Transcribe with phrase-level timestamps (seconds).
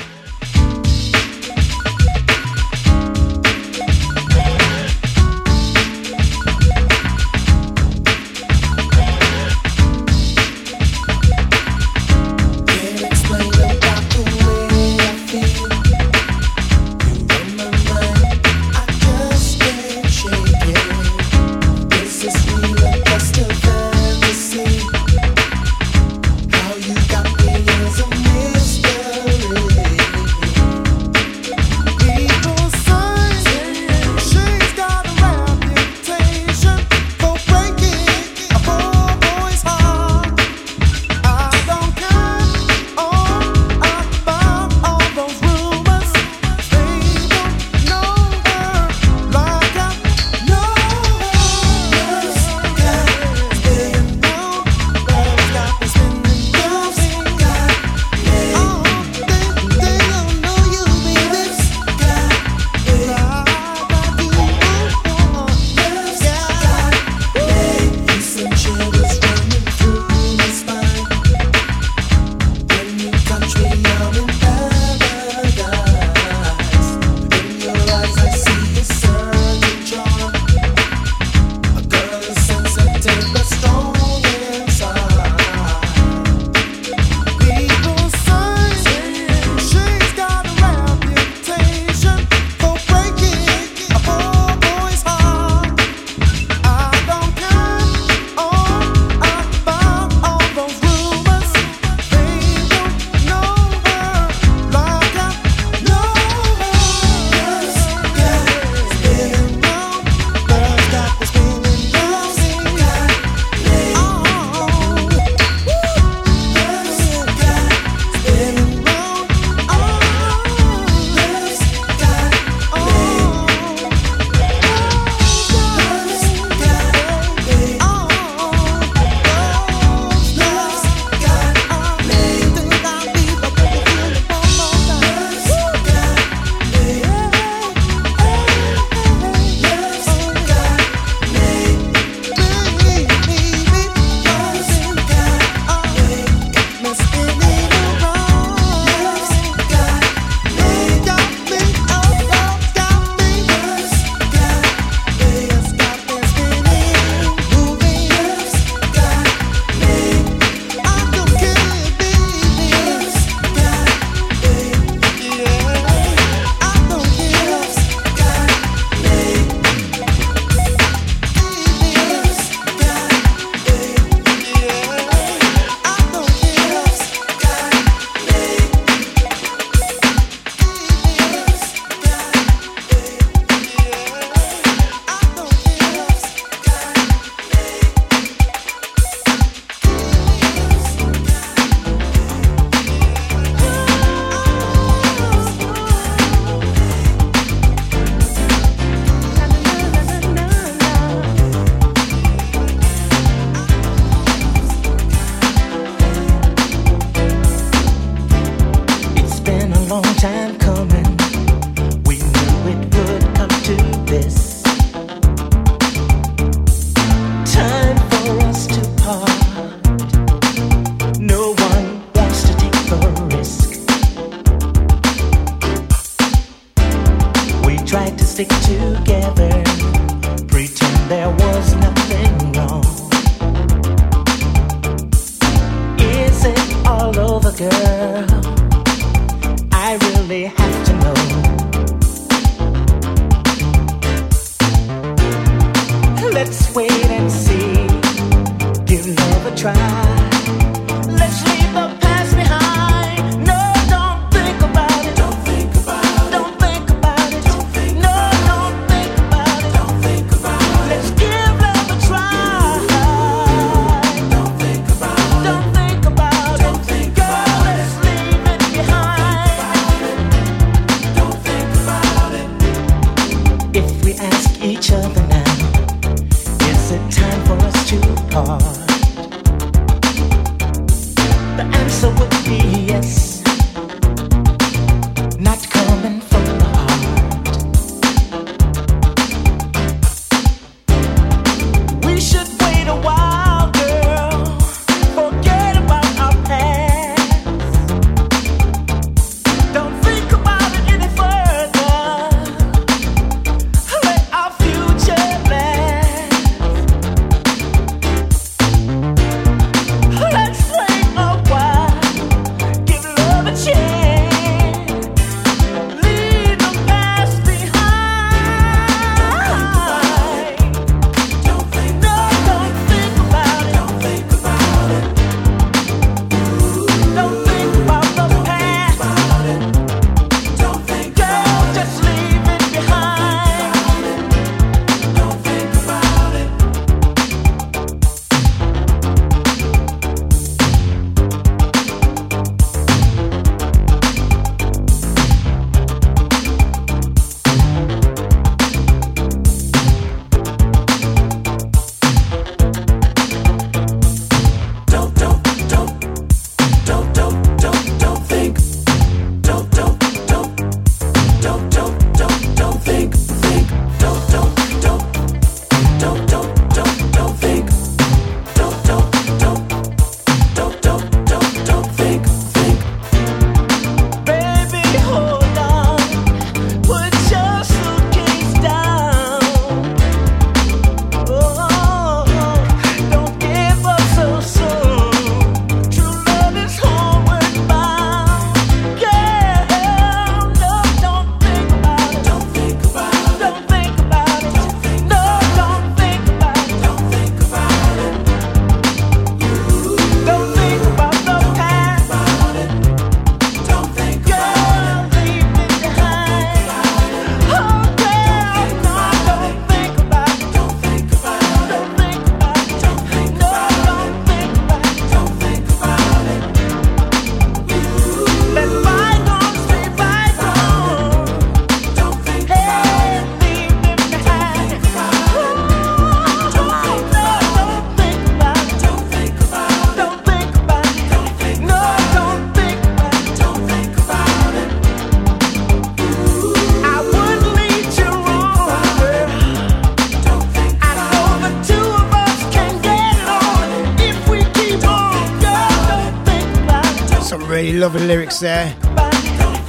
[447.84, 448.74] Lovely lyrics there.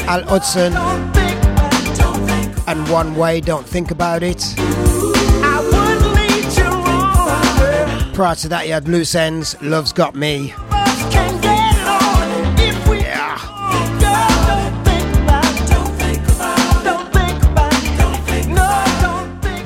[0.07, 0.73] Al Hudson
[2.65, 4.41] and One Way, Don't Think About It.
[8.15, 10.53] Prior to that, you had Loose Ends, Love's Got Me.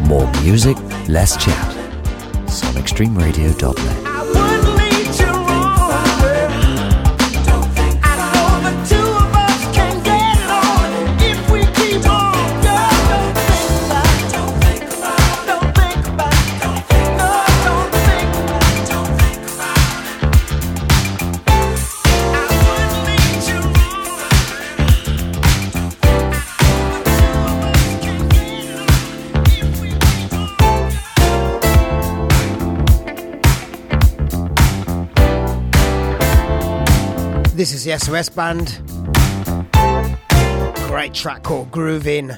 [0.07, 0.75] More music,
[1.07, 1.75] less chat.
[2.47, 3.98] SonicStreamRadio.net.
[37.89, 38.81] the SOS Band.
[40.87, 42.37] Great track called Grooving.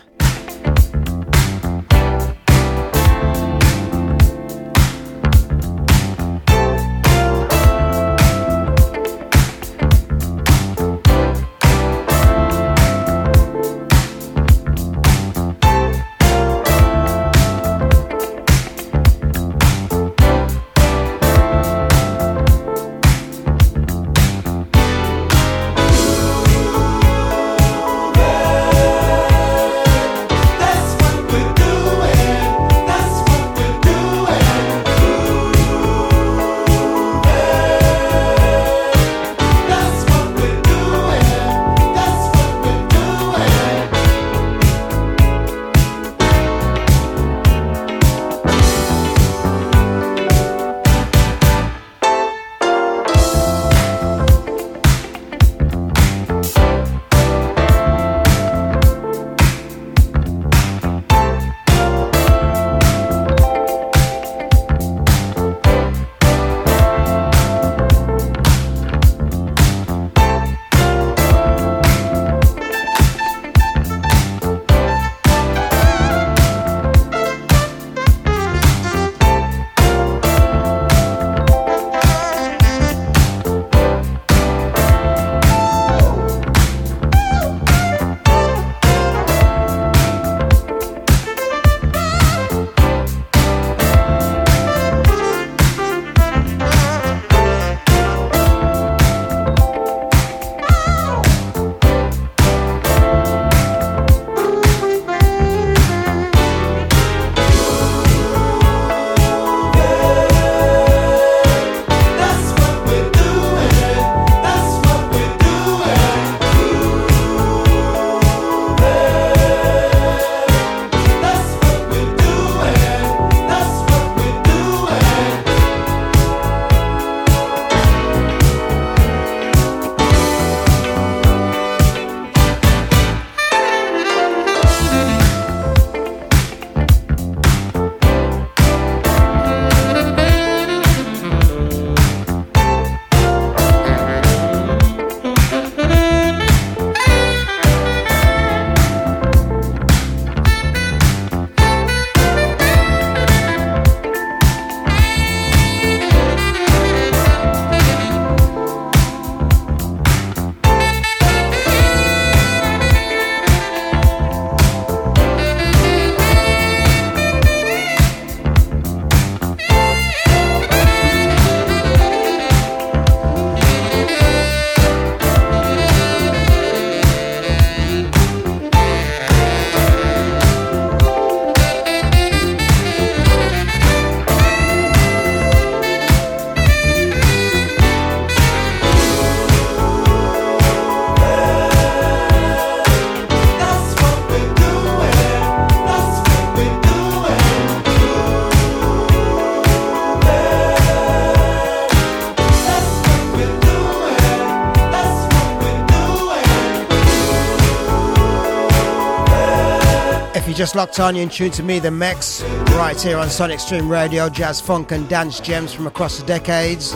[210.62, 212.44] Just locked on, you're in tune to me, the Mex,
[212.76, 216.92] right here on Sonic Stream Radio, jazz, funk, and dance gems from across the decades.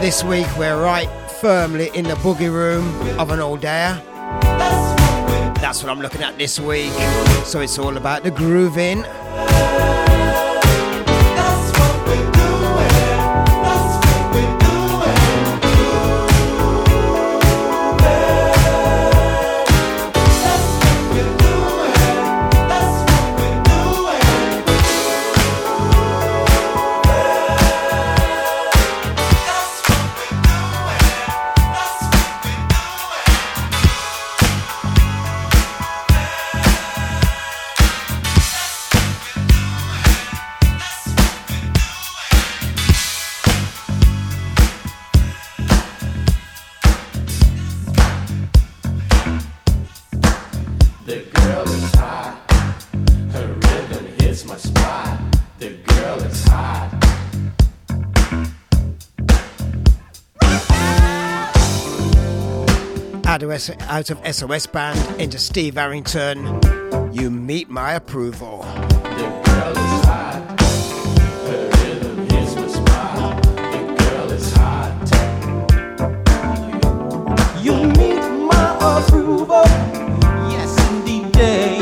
[0.00, 1.08] This week, we're right
[1.40, 2.88] firmly in the boogie room
[3.20, 3.96] of an old day.
[5.60, 6.90] That's what I'm looking at this week.
[7.44, 9.04] So it's all about the grooving.
[63.42, 66.60] out of SOS Band into Steve Arrington.
[67.12, 68.66] You meet my approval.
[77.62, 79.62] You meet my approval.
[80.50, 81.77] Yes, indeed.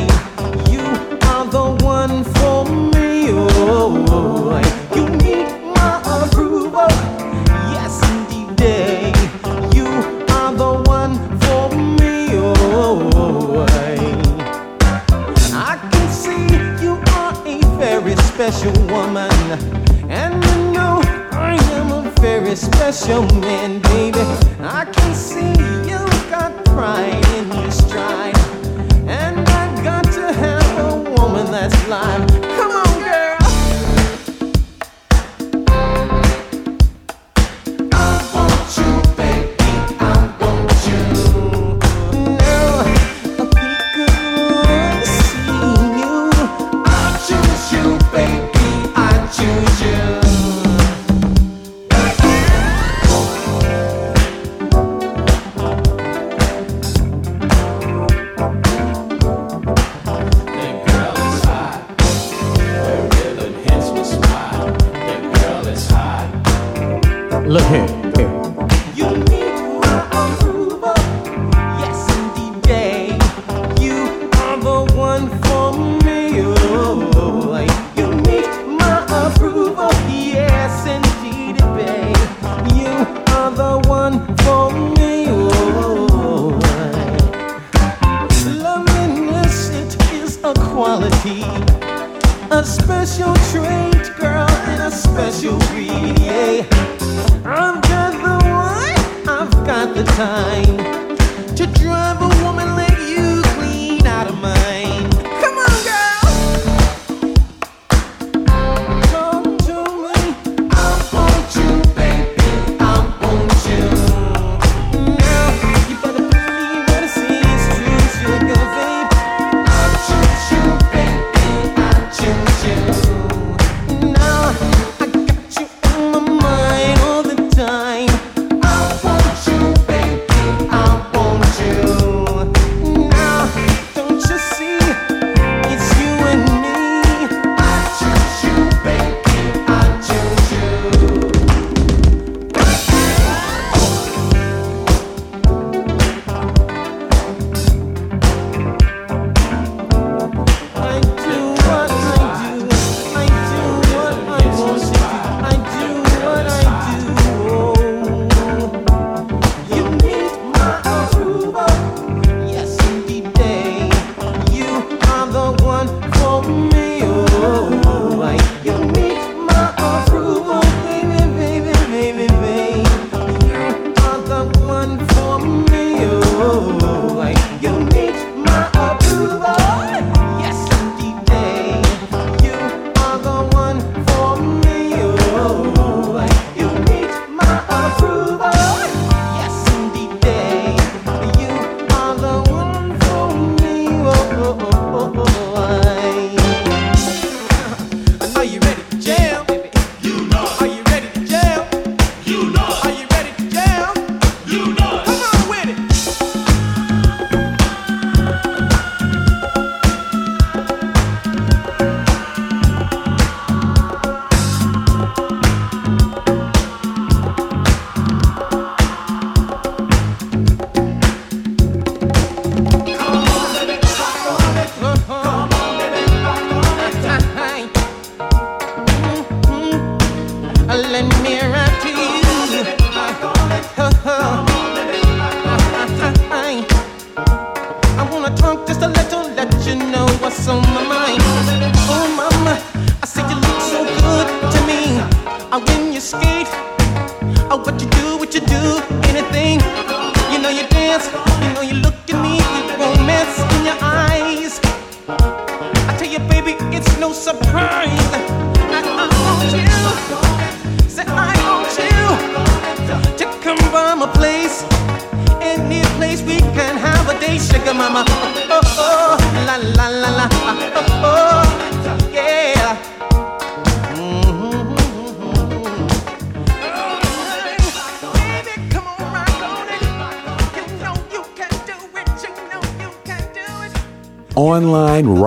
[18.57, 19.31] special woman.
[20.09, 21.01] And you know
[21.33, 24.21] I am a very special man, baby.
[24.61, 25.51] I can see
[25.91, 28.39] you got pride in your stride.
[29.07, 32.26] And I got to have a woman that's live.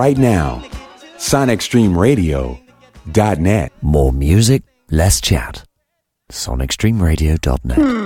[0.09, 0.63] Right now.
[1.17, 3.71] SonicStreamRadio.net.
[3.81, 5.63] More music, less chat.
[6.31, 7.98] SonicStreamRadio.net.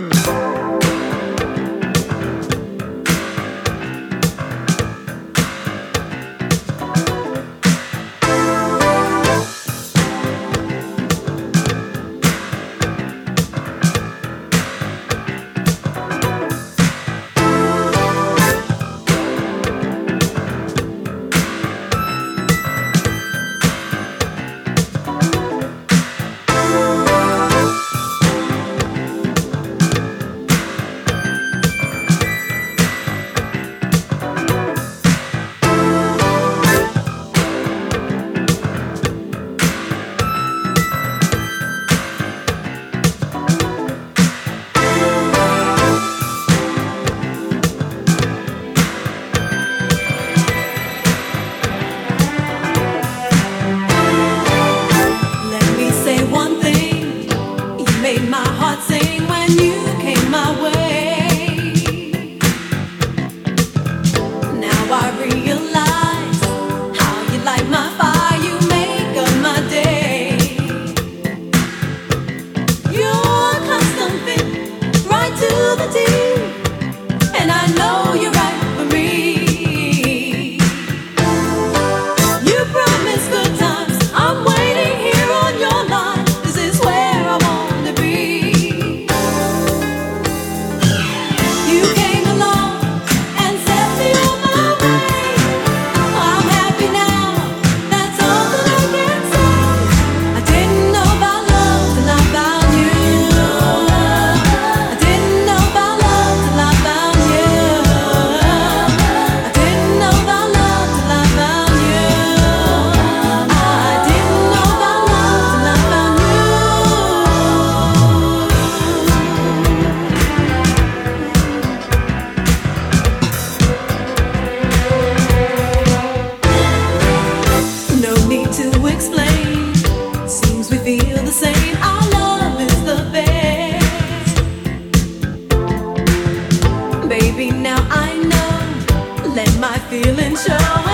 [139.94, 140.93] Came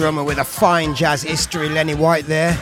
[0.00, 2.58] drummer with a fine jazz history, Lenny White there.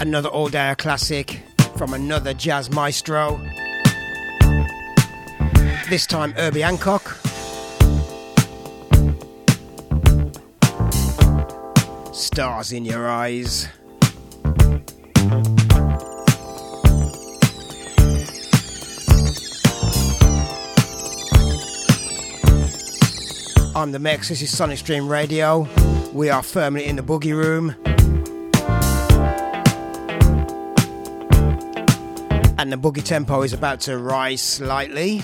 [0.00, 1.42] Another old air classic
[1.76, 3.38] from another jazz maestro.
[5.90, 7.18] This time, Herbie Hancock.
[12.14, 13.68] Stars in your eyes.
[23.76, 25.68] I'm the Mex, this is Sonic Stream Radio.
[26.12, 27.74] We are firmly in the boogie room.
[32.60, 35.22] And the boogie tempo is about to rise slightly.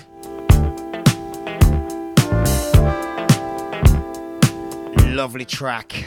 [5.15, 6.07] Lovely track.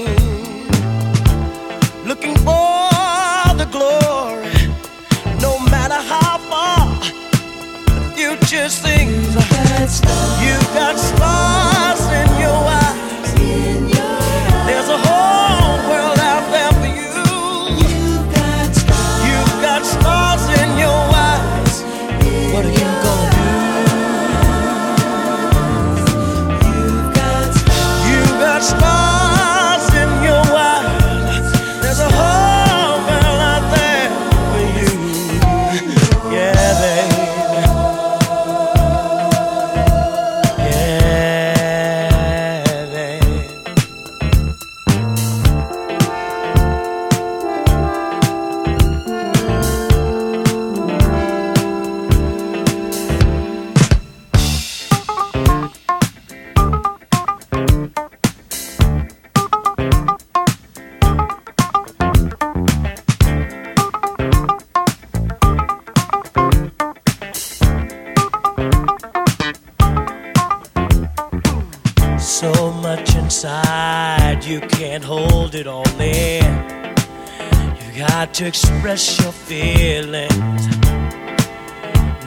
[78.39, 80.67] express your feelings.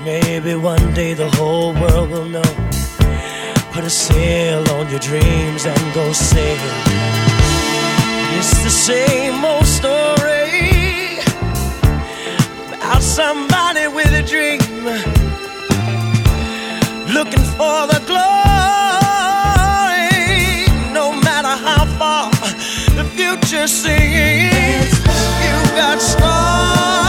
[0.05, 2.53] Maybe one day the whole world will know.
[3.73, 6.83] Put a sail on your dreams and go sailing.
[8.37, 11.19] It's the same old story
[12.69, 14.61] about somebody with a dream
[17.14, 18.25] looking for the glory.
[20.93, 22.31] No matter how far
[22.99, 24.94] the future seems,
[25.75, 27.04] got stars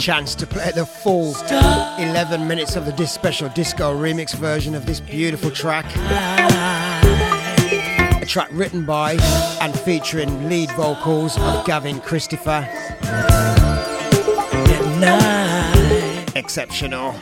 [0.00, 1.34] chance to play the full
[1.98, 5.84] 11 minutes of the special disco remix version of this beautiful track.
[8.22, 9.18] A track written by
[9.60, 12.66] and featuring lead vocals of Gavin Christopher.
[16.34, 17.14] Exceptional.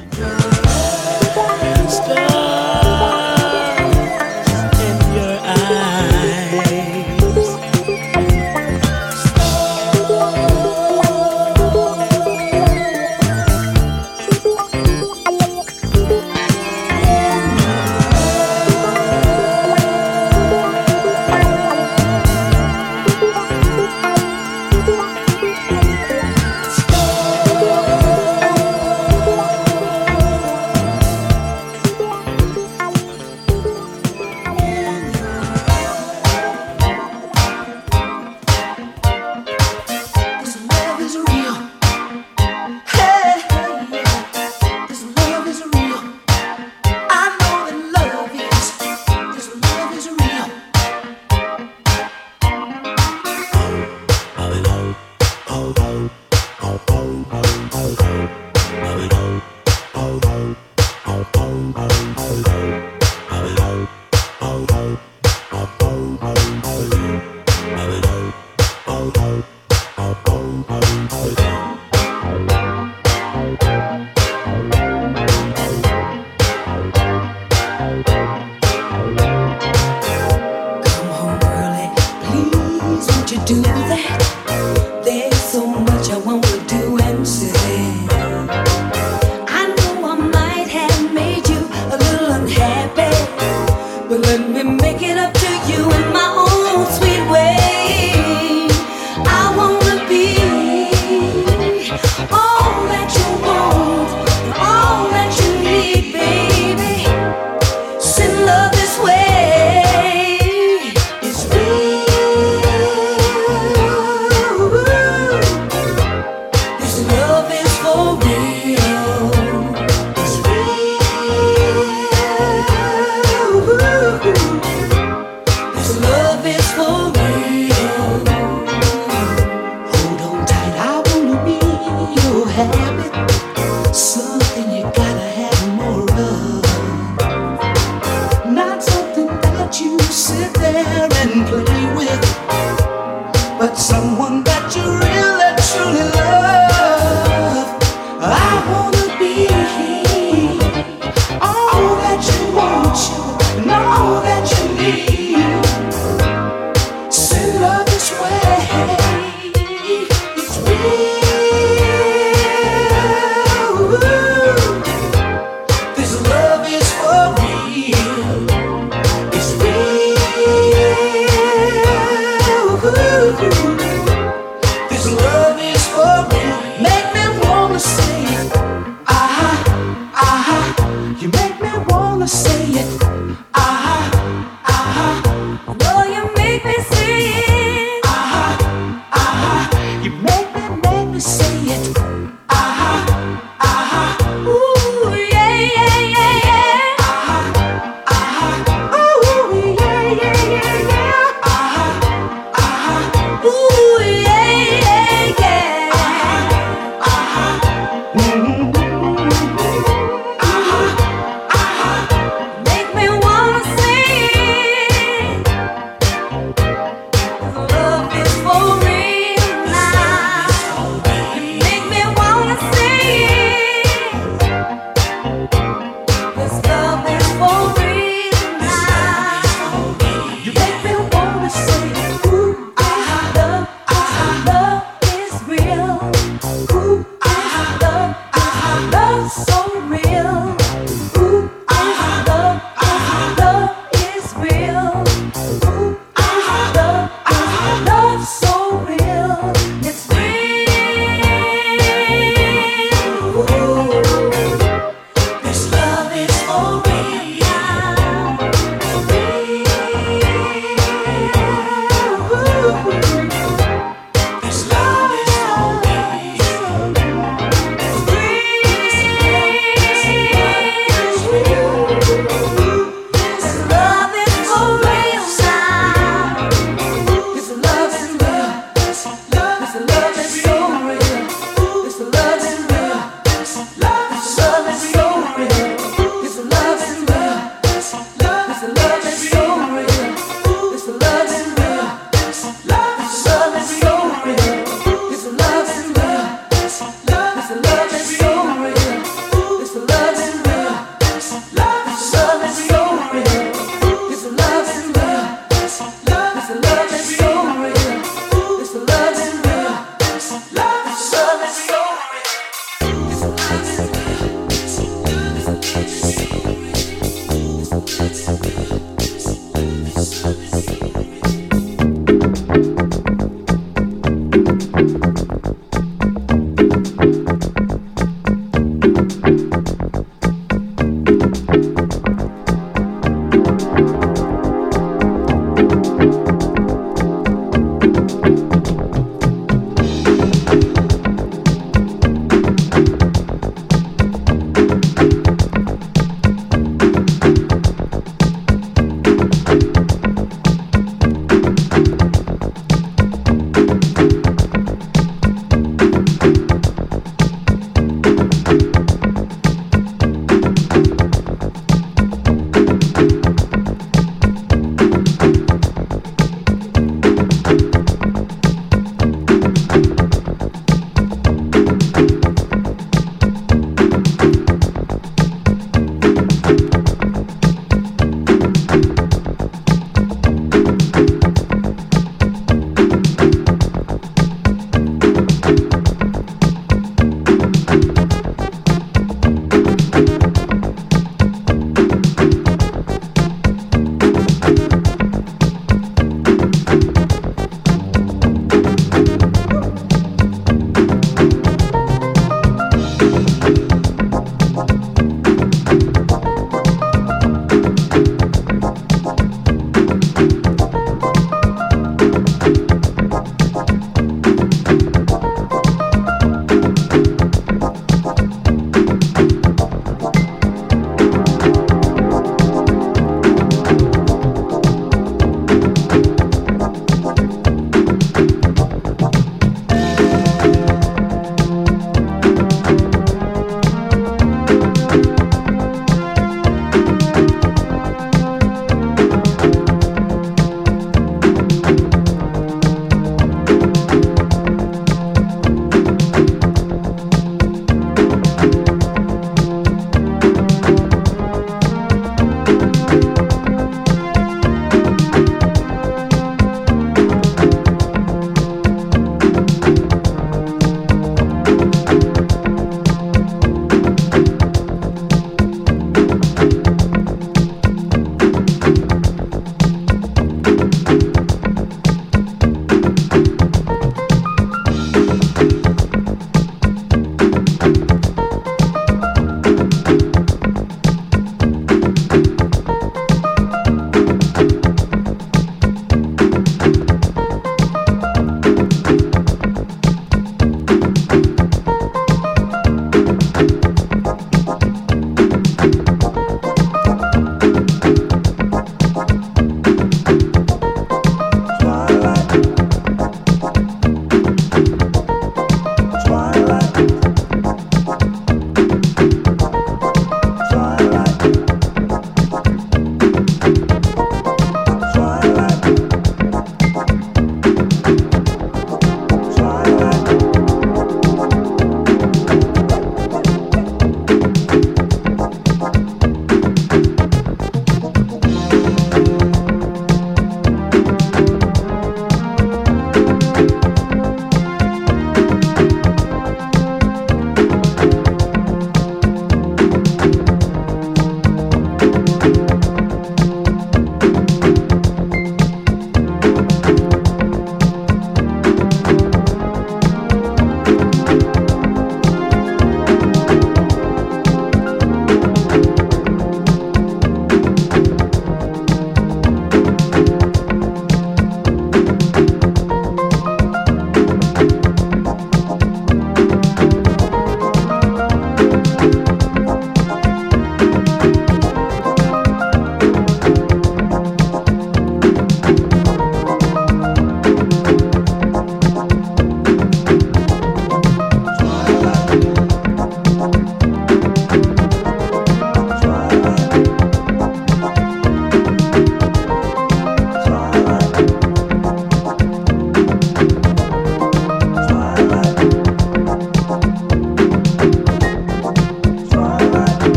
[83.99, 84.38] Yeah.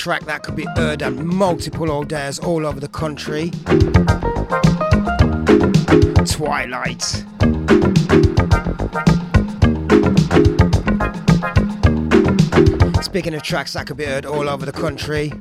[0.00, 3.50] Track that could be heard at multiple all days all over the country.
[6.24, 7.02] Twilight.
[13.04, 15.34] Speaking of tracks that could be heard all over the country,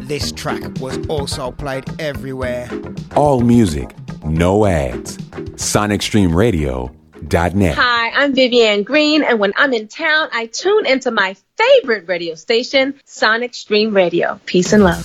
[0.00, 2.68] this track was also played everywhere.
[3.14, 5.18] All music, no ads.
[5.18, 7.76] SonicStreamRadio.net.
[7.76, 11.36] Hi, I'm Vivian Green, and when I'm in town, I tune into my
[11.84, 14.40] favorite radio station, Sonic Stream Radio.
[14.46, 15.04] Peace and love.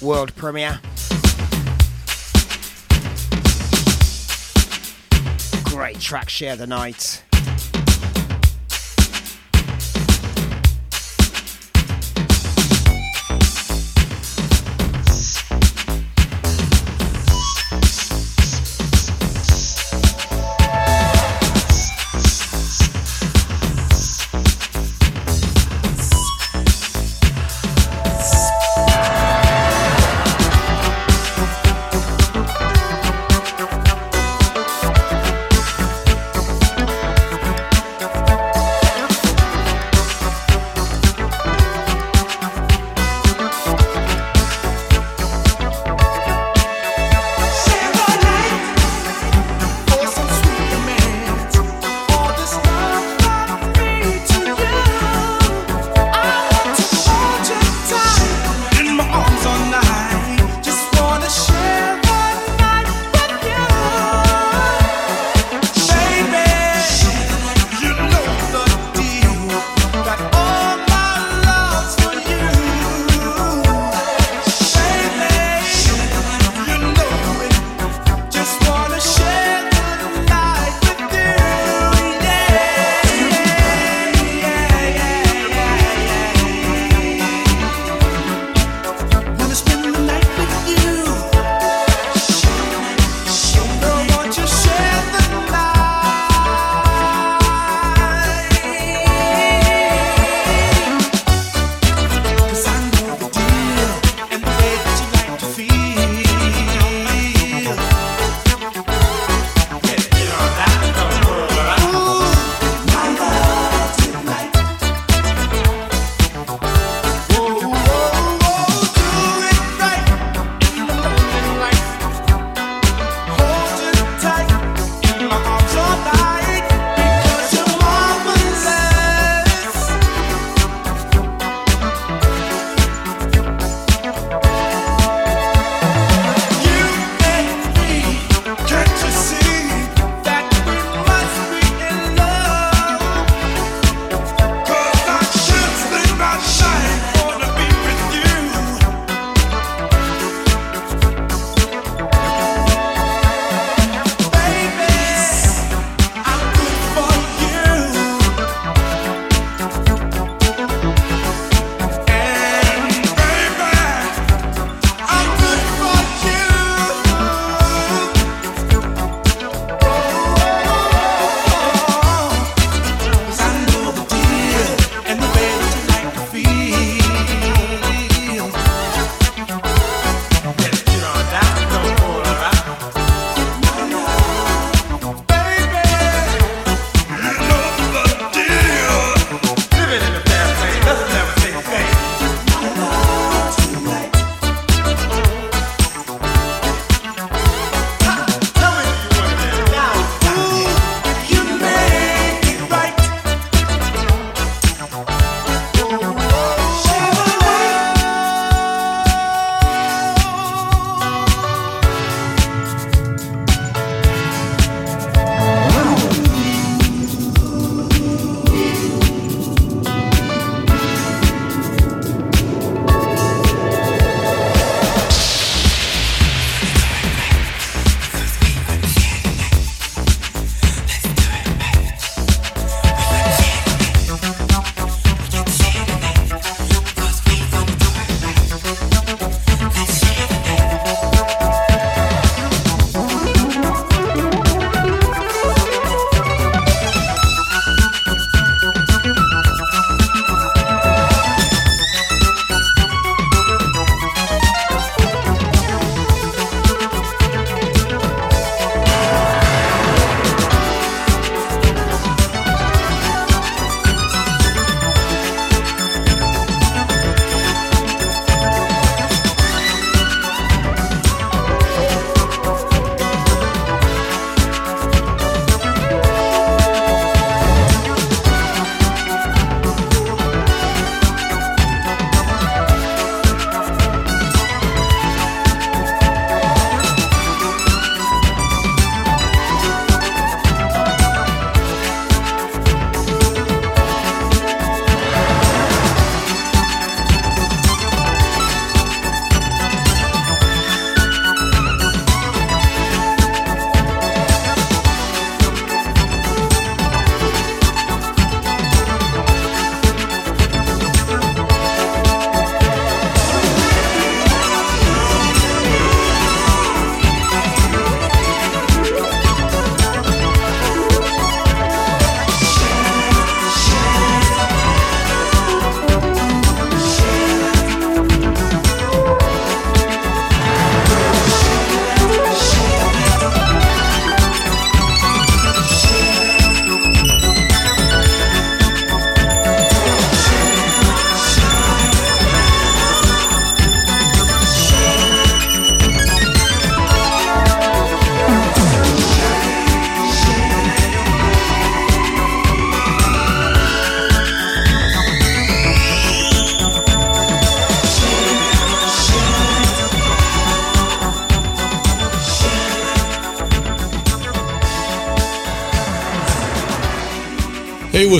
[0.00, 0.80] World premiere.
[5.64, 7.22] Great track, share the night.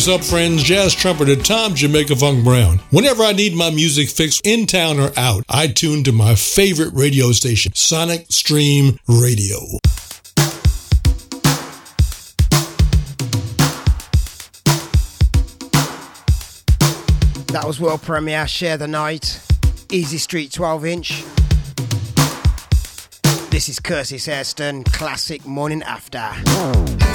[0.00, 0.62] What's up, friends?
[0.62, 2.78] Jazz trumpeter Tom Jamaica Funk Browne.
[2.90, 6.94] Whenever I need my music fixed in town or out, I tune to my favorite
[6.94, 9.58] radio station, Sonic Stream Radio.
[17.48, 19.38] That was world premiere, Share the Night,
[19.92, 21.24] Easy Street 12 inch.
[23.50, 27.09] This is Curtis Hairston, classic Morning After.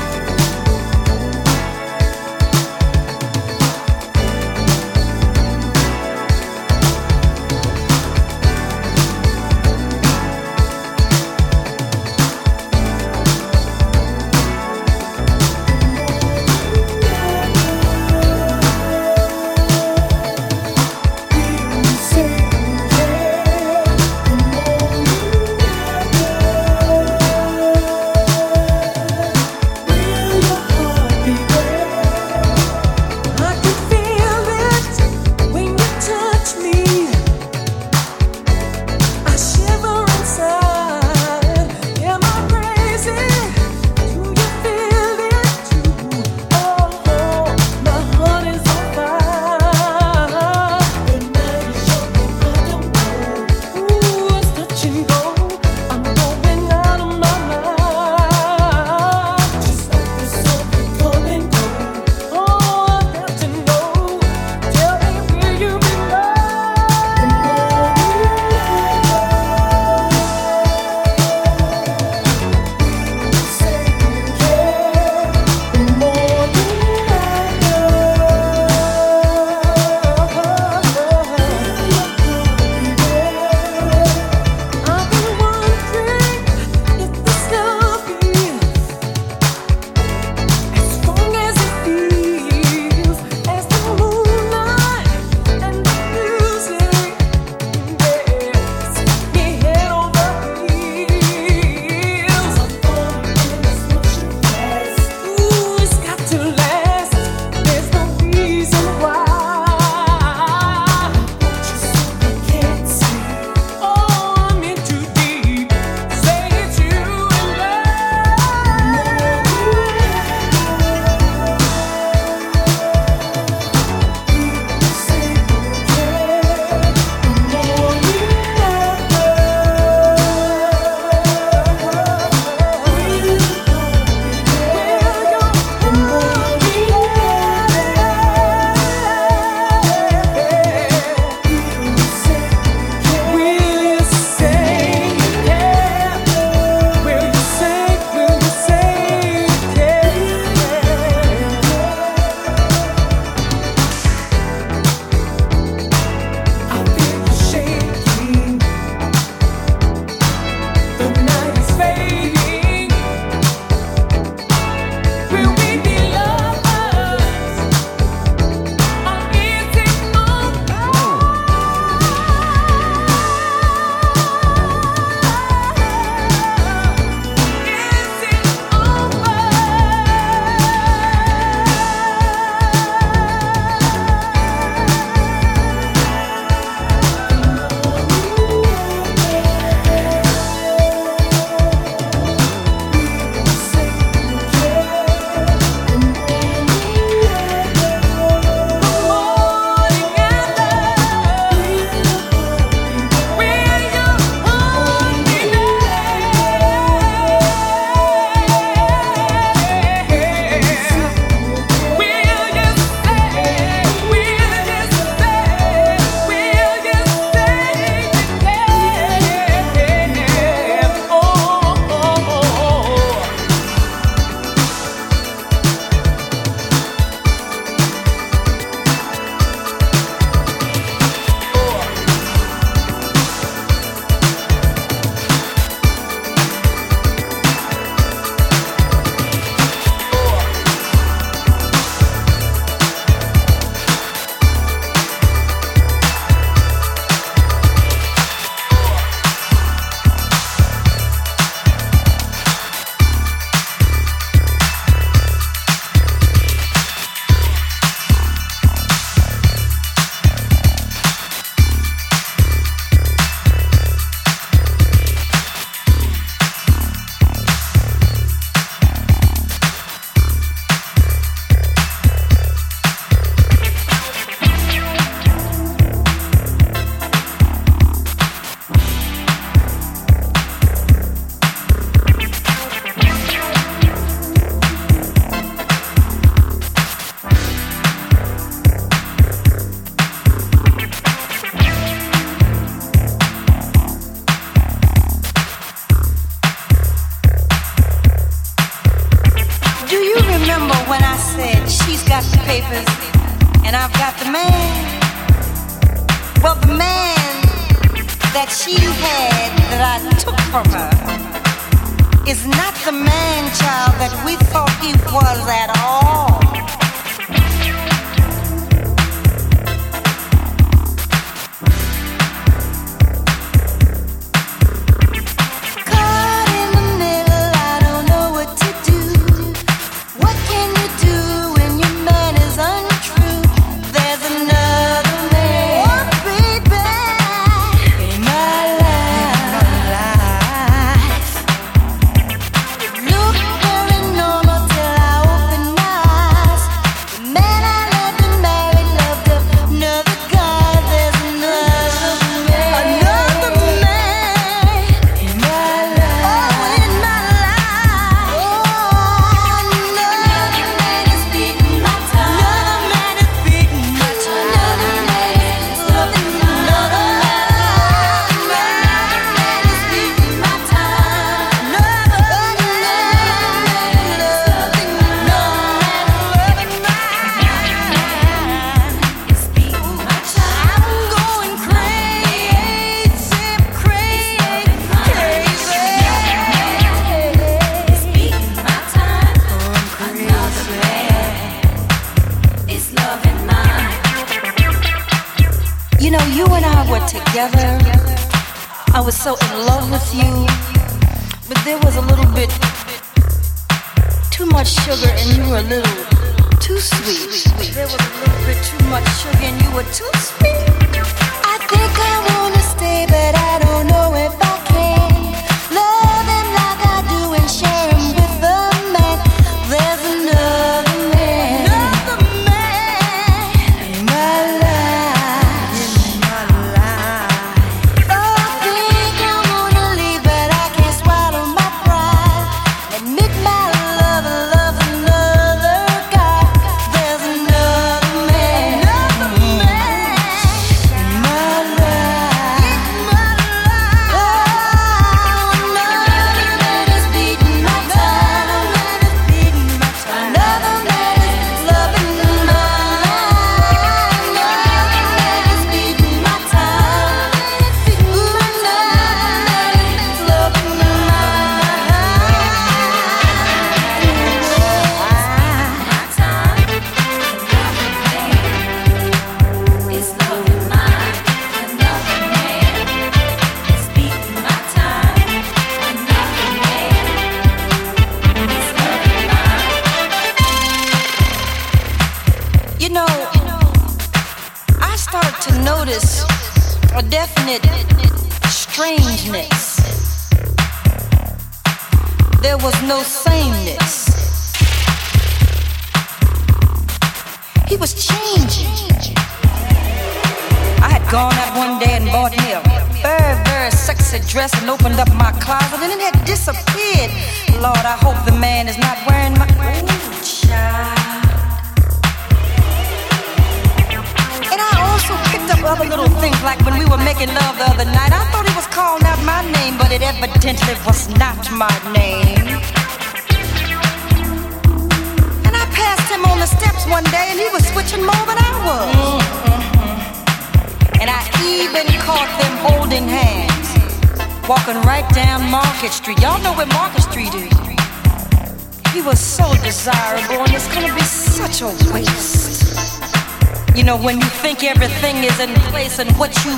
[546.00, 546.52] and what you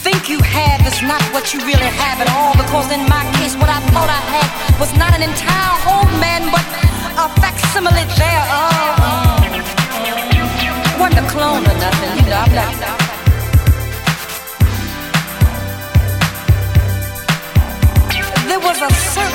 [0.00, 2.52] think you have is not what you really have at all.
[2.56, 6.48] Because in my case, what I thought I had was not an entire whole man,
[6.50, 6.64] but
[7.20, 9.03] a facsimile thereof.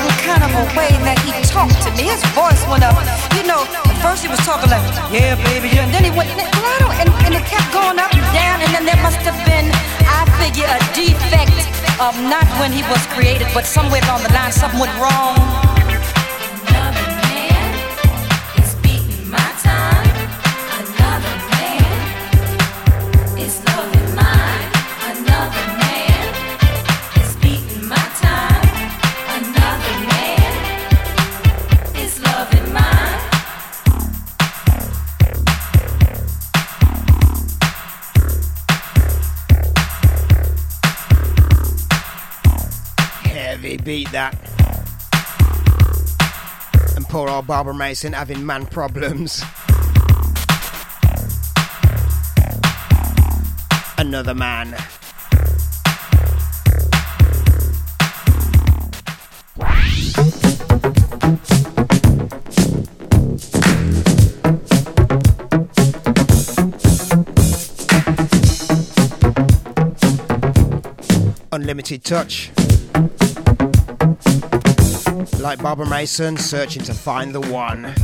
[0.00, 2.08] certain kind of a way that he talked to me.
[2.08, 2.96] His voice went up.
[3.36, 5.84] You know, at first he was talking like, yeah, baby, yeah.
[5.84, 8.60] And then he went, and, and, and it kept going up and down.
[8.64, 9.68] And then there must have been,
[10.08, 11.68] I figure, a defect
[12.00, 15.59] of not when he was created, but somewhere down the line, something went wrong
[43.84, 44.34] beat that.
[46.96, 49.42] And poor old Barbara Mason having man problems.
[53.98, 54.76] Another man.
[71.52, 72.50] Unlimited touch.
[75.40, 77.94] Like Barbara Mason, searching to find the one.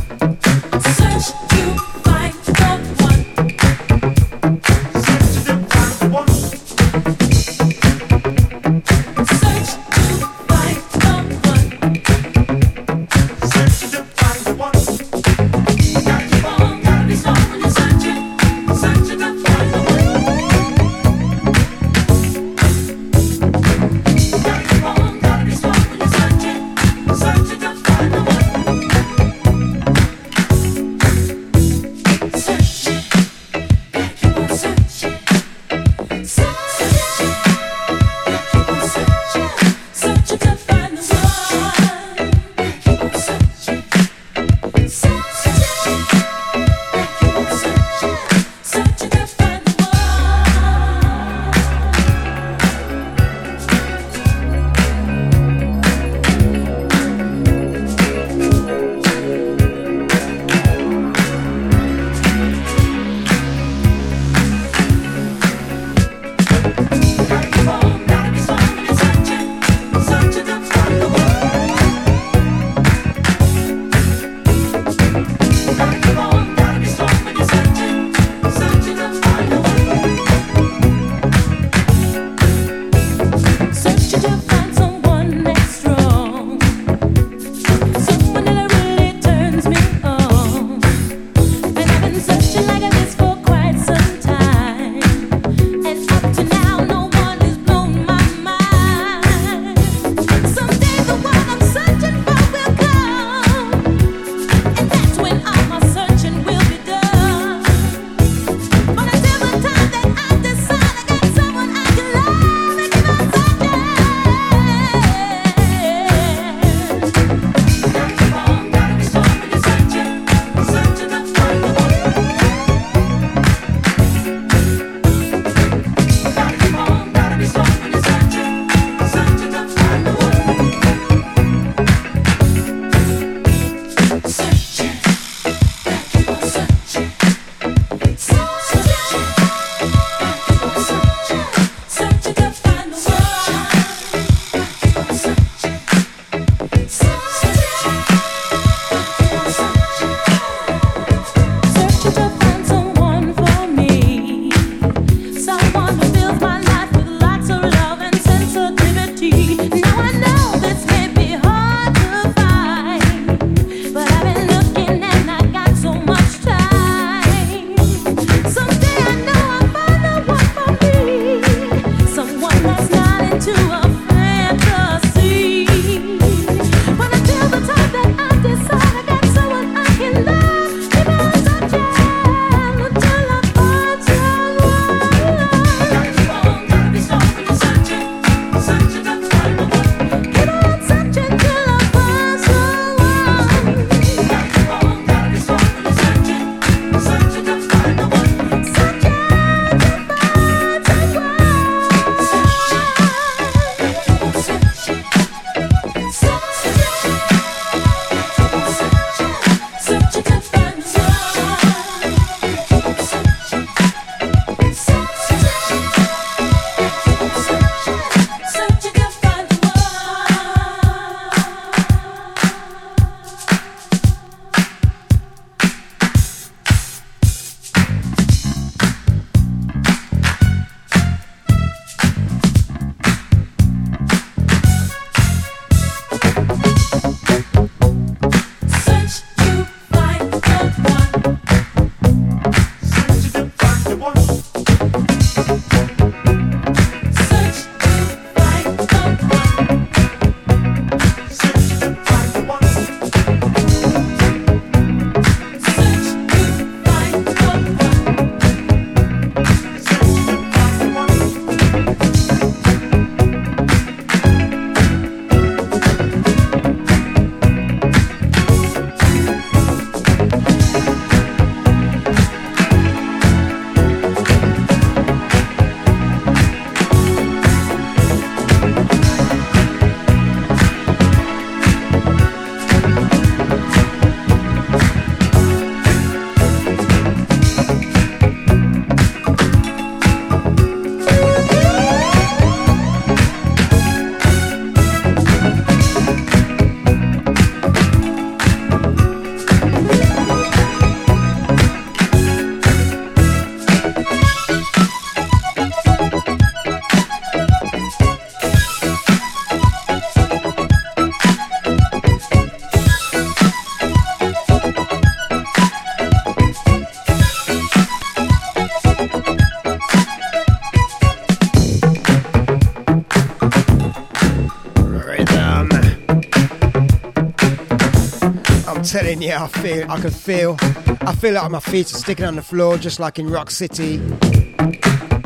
[328.87, 330.55] Telling you, I feel, I can feel,
[331.01, 333.95] I feel like my feet are sticking on the floor, just like in Rock City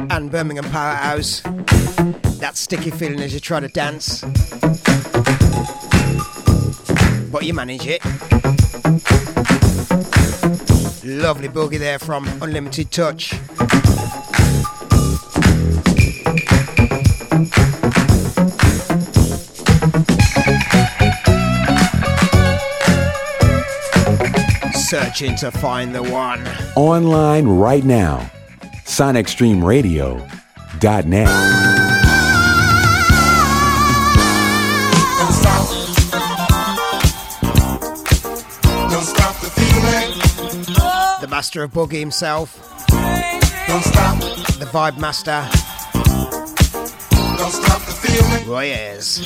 [0.10, 1.42] and Birmingham Powerhouse.
[2.40, 4.22] That sticky feeling as you try to dance,
[7.32, 8.04] but you manage it.
[11.06, 13.36] Lovely boogie there from Unlimited Touch.
[25.22, 26.42] Searching to find the one.
[26.76, 28.32] Online right now.
[28.86, 31.28] SonicStreamRadio.net.
[35.20, 35.68] Don't stop.
[38.90, 40.12] Don't stop the feeling.
[41.22, 42.58] The master of boogie himself.
[43.68, 44.18] Don't stop.
[44.58, 45.48] The vibe master.
[47.38, 48.48] Don't stop the feeling.
[48.50, 49.22] Roy Ayers.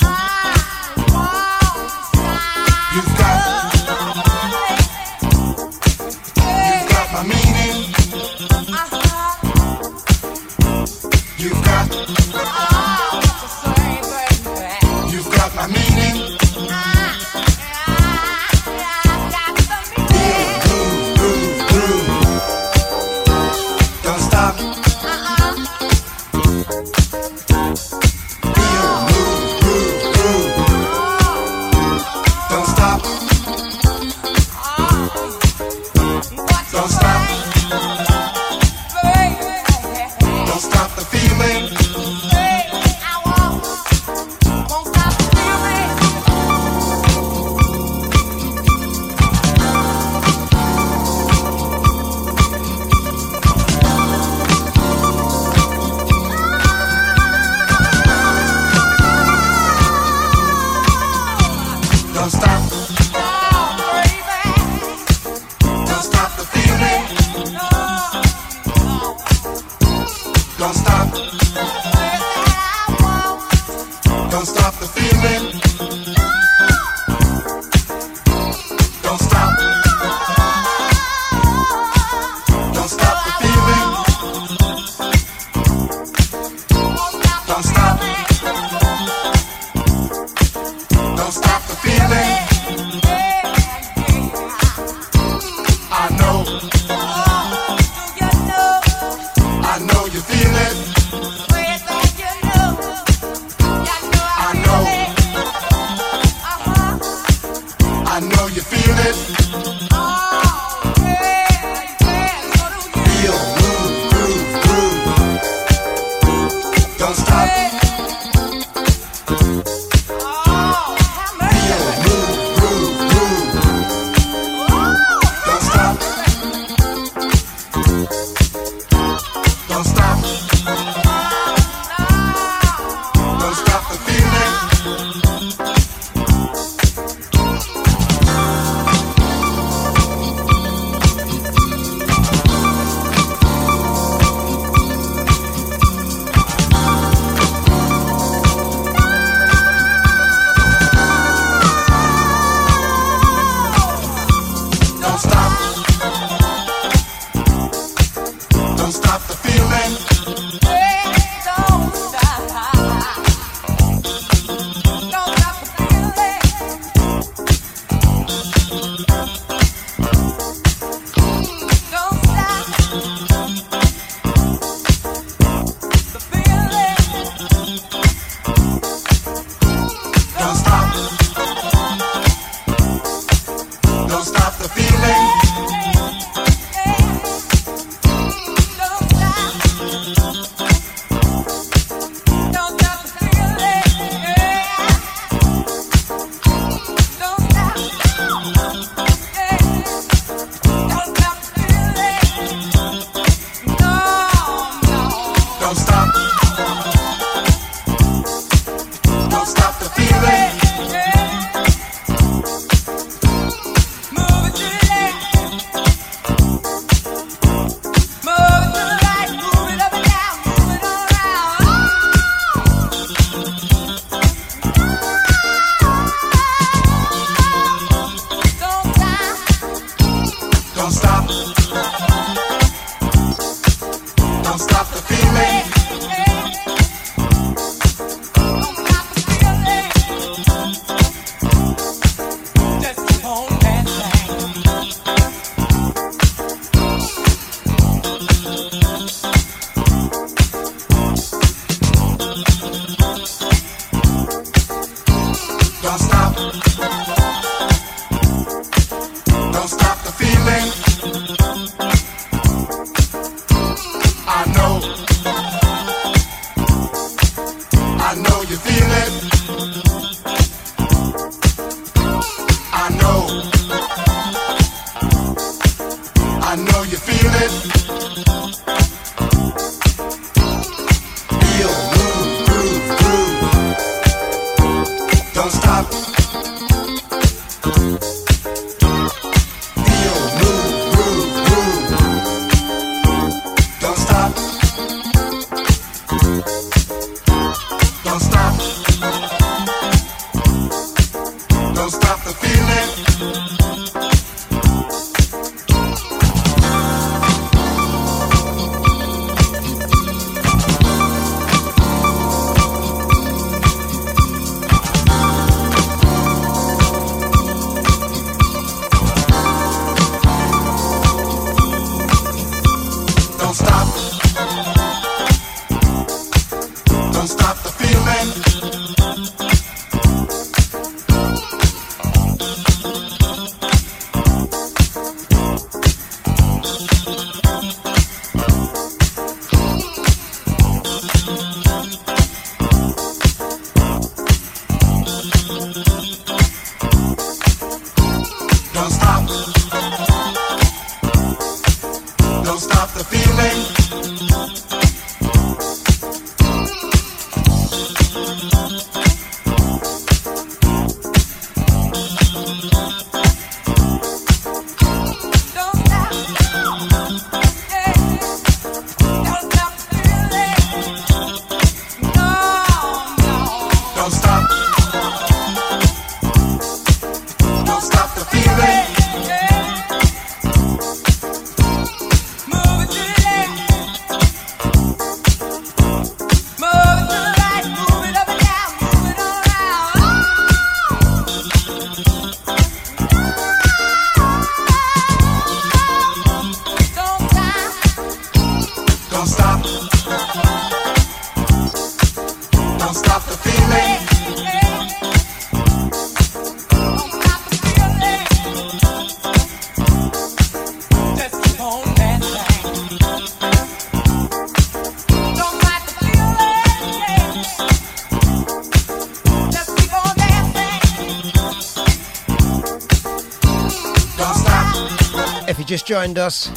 [425.76, 426.50] Just joined us,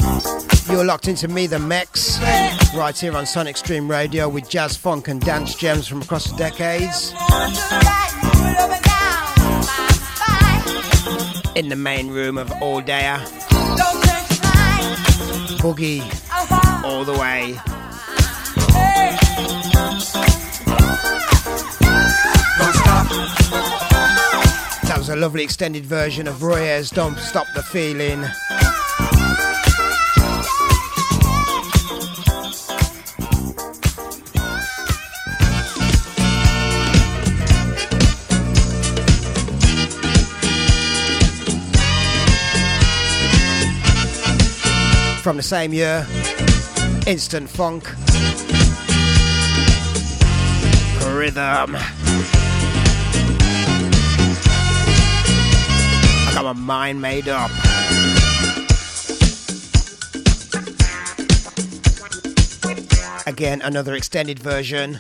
[0.69, 2.21] you're locked into me, the Mex,
[2.73, 6.37] right here on Sonic Stream Radio with jazz, funk, and dance gems from across the
[6.37, 7.11] decades.
[11.57, 13.13] In the main room of All Day,
[15.59, 15.99] Boogie,
[16.85, 17.59] all the way.
[24.83, 28.23] That was a lovely extended version of Roy's Don't Stop the Feeling.
[45.21, 46.07] From the same year,
[47.05, 47.83] Instant Funk.
[51.15, 51.75] Rhythm.
[56.25, 57.51] I got my mind made up.
[63.27, 64.99] Again, another extended version.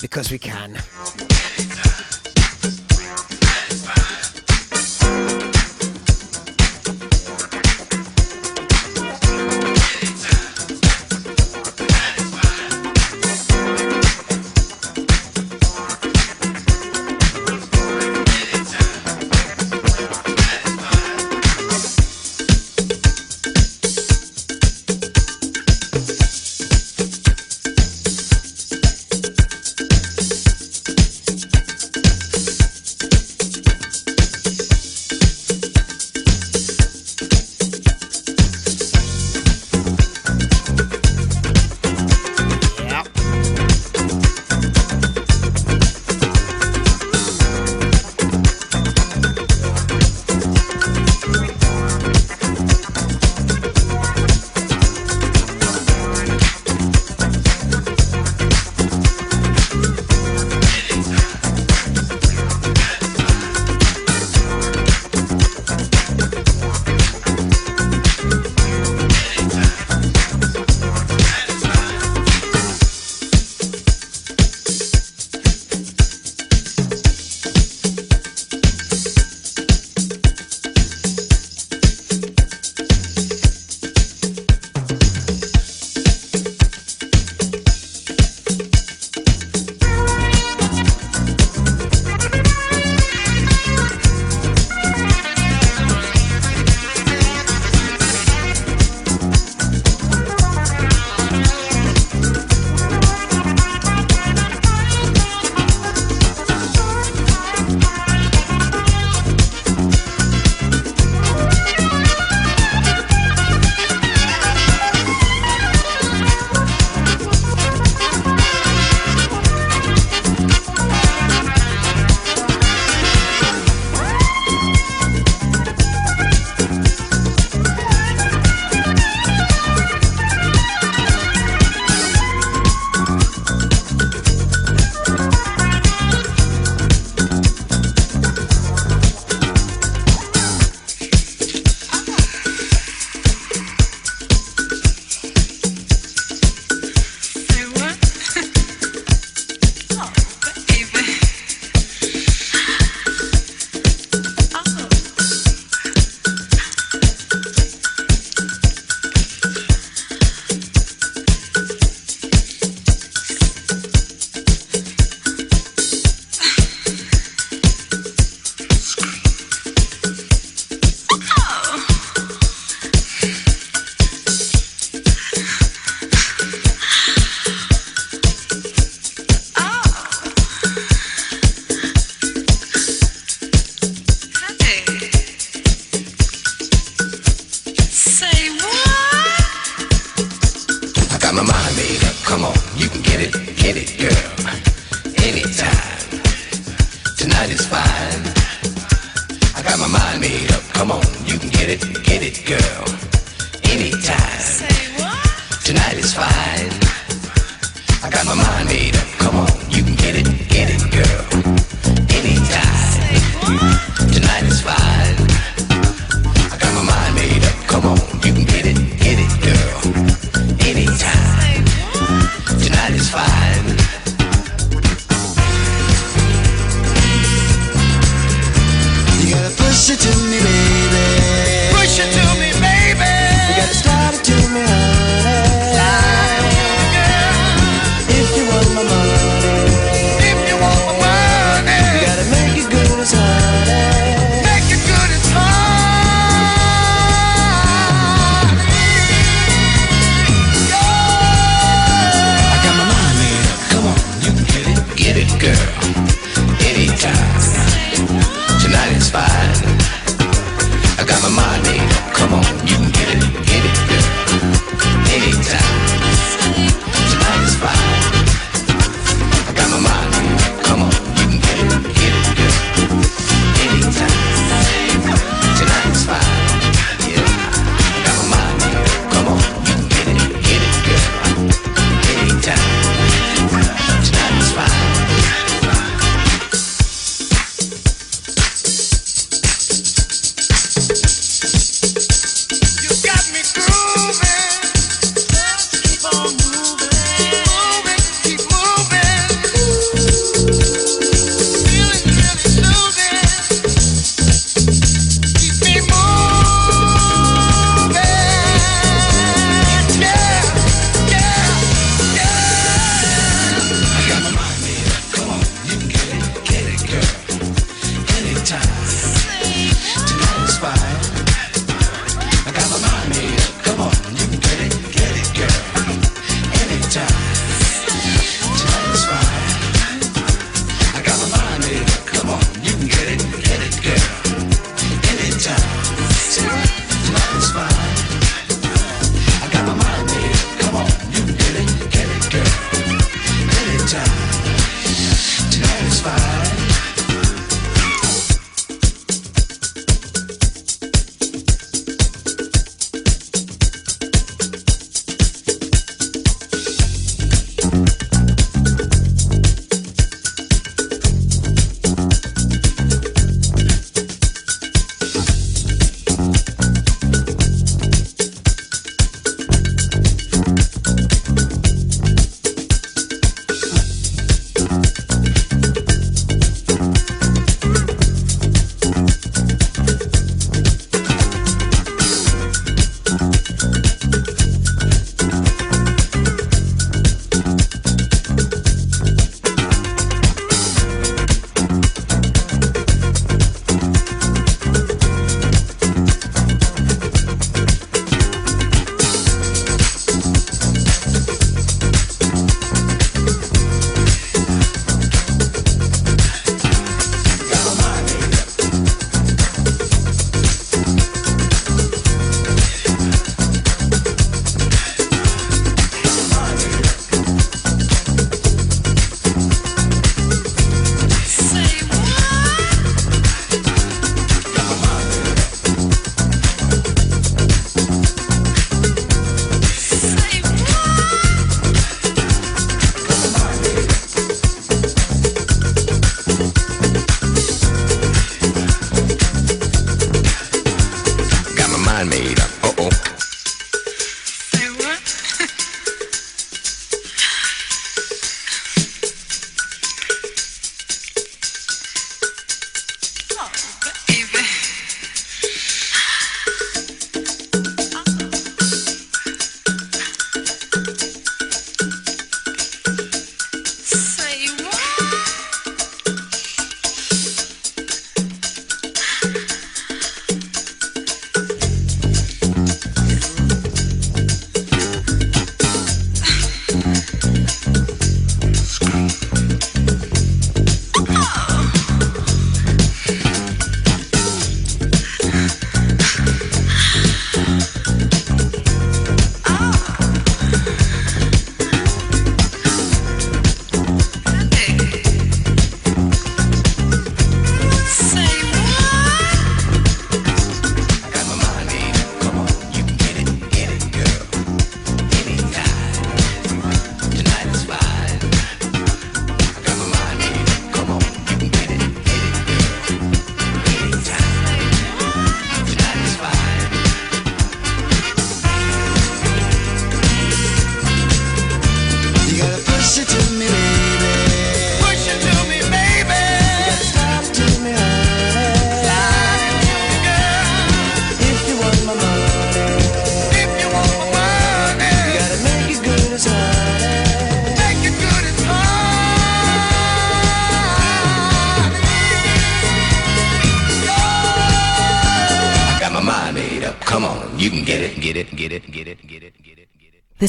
[0.00, 0.78] Because we can.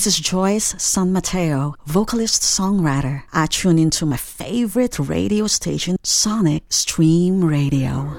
[0.01, 3.21] This is Joyce San Mateo, vocalist songwriter.
[3.33, 8.09] I tune into my favorite radio station, Sonic Stream Radio.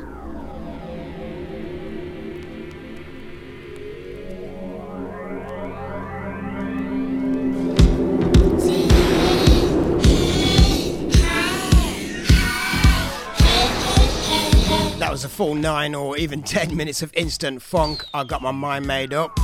[15.01, 18.05] That was a full nine or even ten minutes of instant funk.
[18.15, 19.42] I got my mind made up.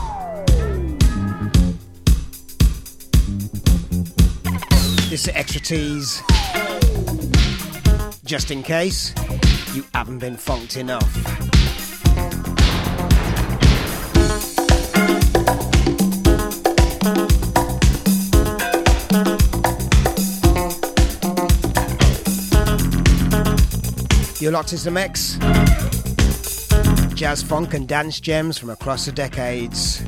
[5.68, 6.22] Tease.
[8.24, 9.12] Just in case
[9.74, 11.04] you haven't been funked enough.
[24.40, 25.36] You're locked into the mix.
[27.14, 30.07] Jazz funk and dance gems from across the decades.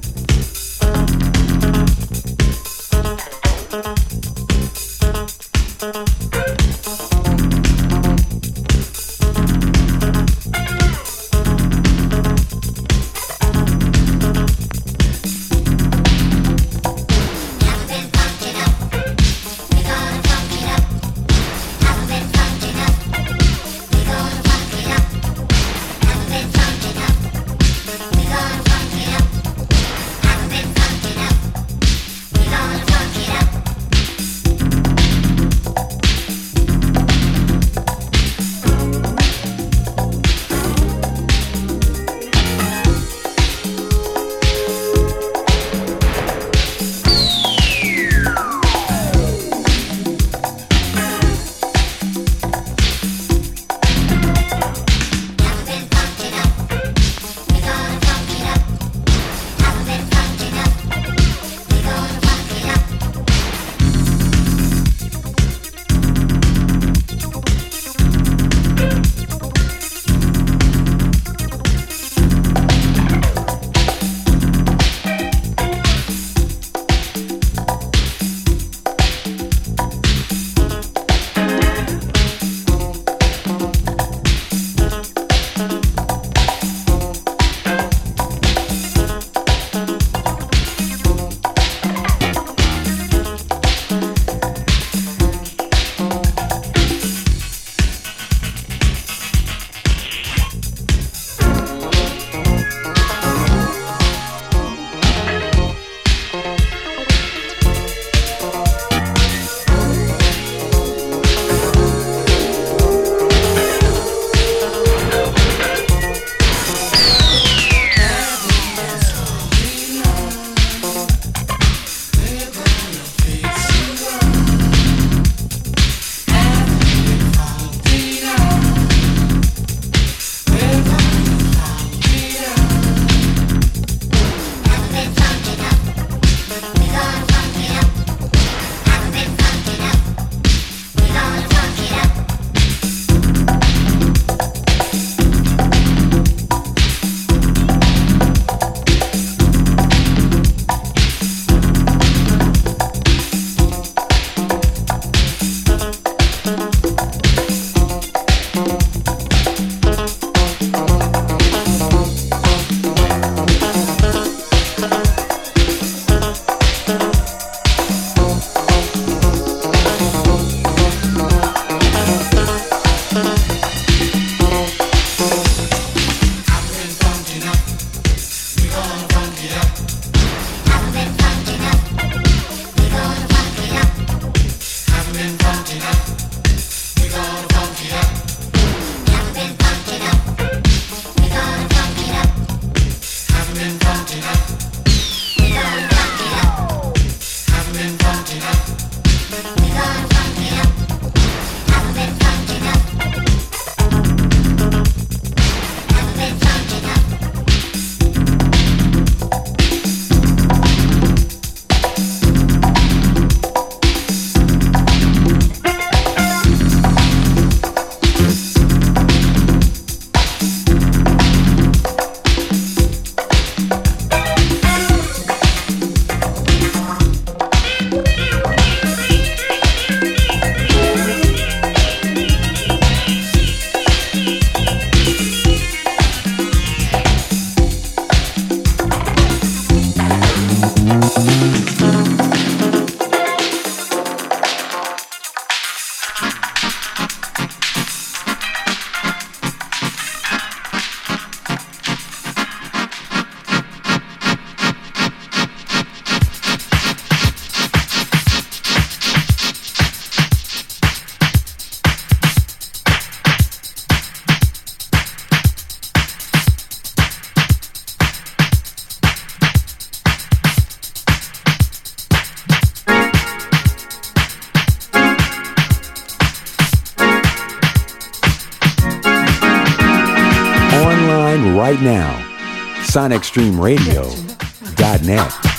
[282.91, 285.50] SonicStreamRadio.net.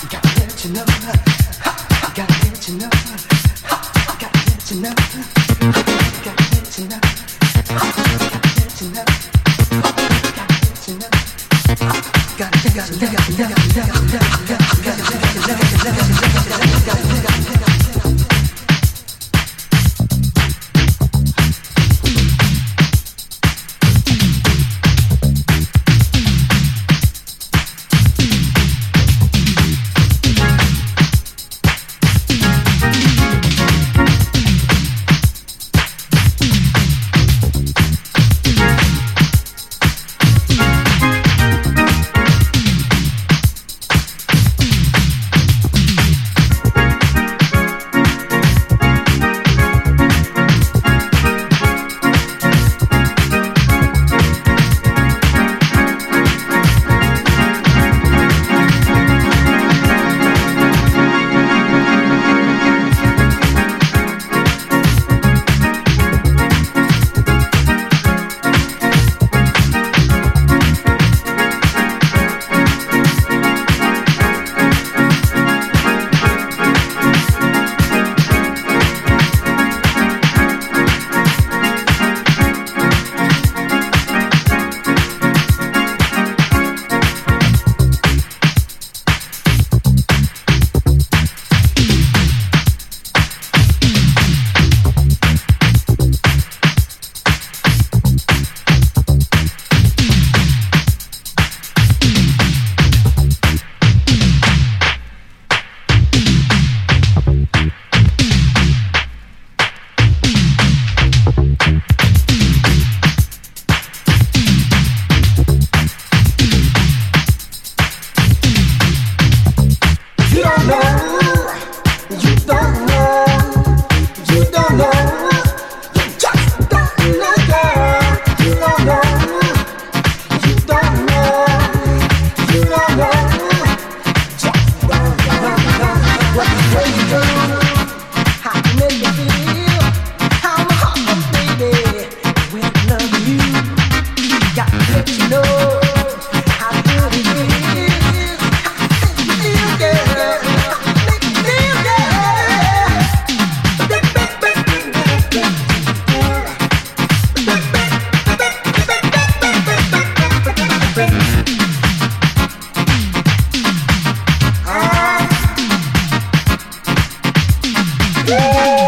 [168.31, 168.80] Yeah.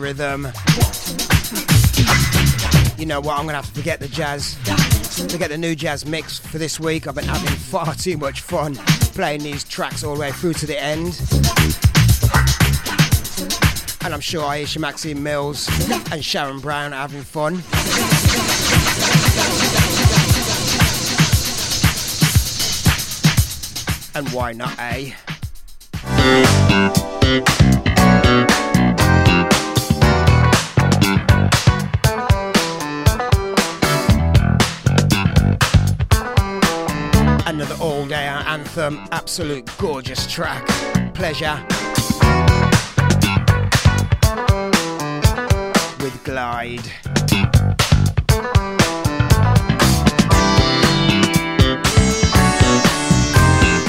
[0.00, 0.48] Rhythm.
[2.98, 3.38] You know what?
[3.38, 4.54] I'm gonna have to forget the jazz,
[5.30, 7.06] forget the new jazz mix for this week.
[7.06, 8.74] I've been having far too much fun
[9.14, 11.20] playing these tracks all the way through to the end.
[14.04, 15.68] And I'm sure Aisha Maxine Mills
[16.12, 17.62] and Sharon Browne are having fun.
[24.14, 25.12] And why not, eh?
[37.60, 40.64] Another all day anthem, absolute gorgeous track.
[41.12, 41.60] Pleasure.
[45.98, 46.84] With Glide.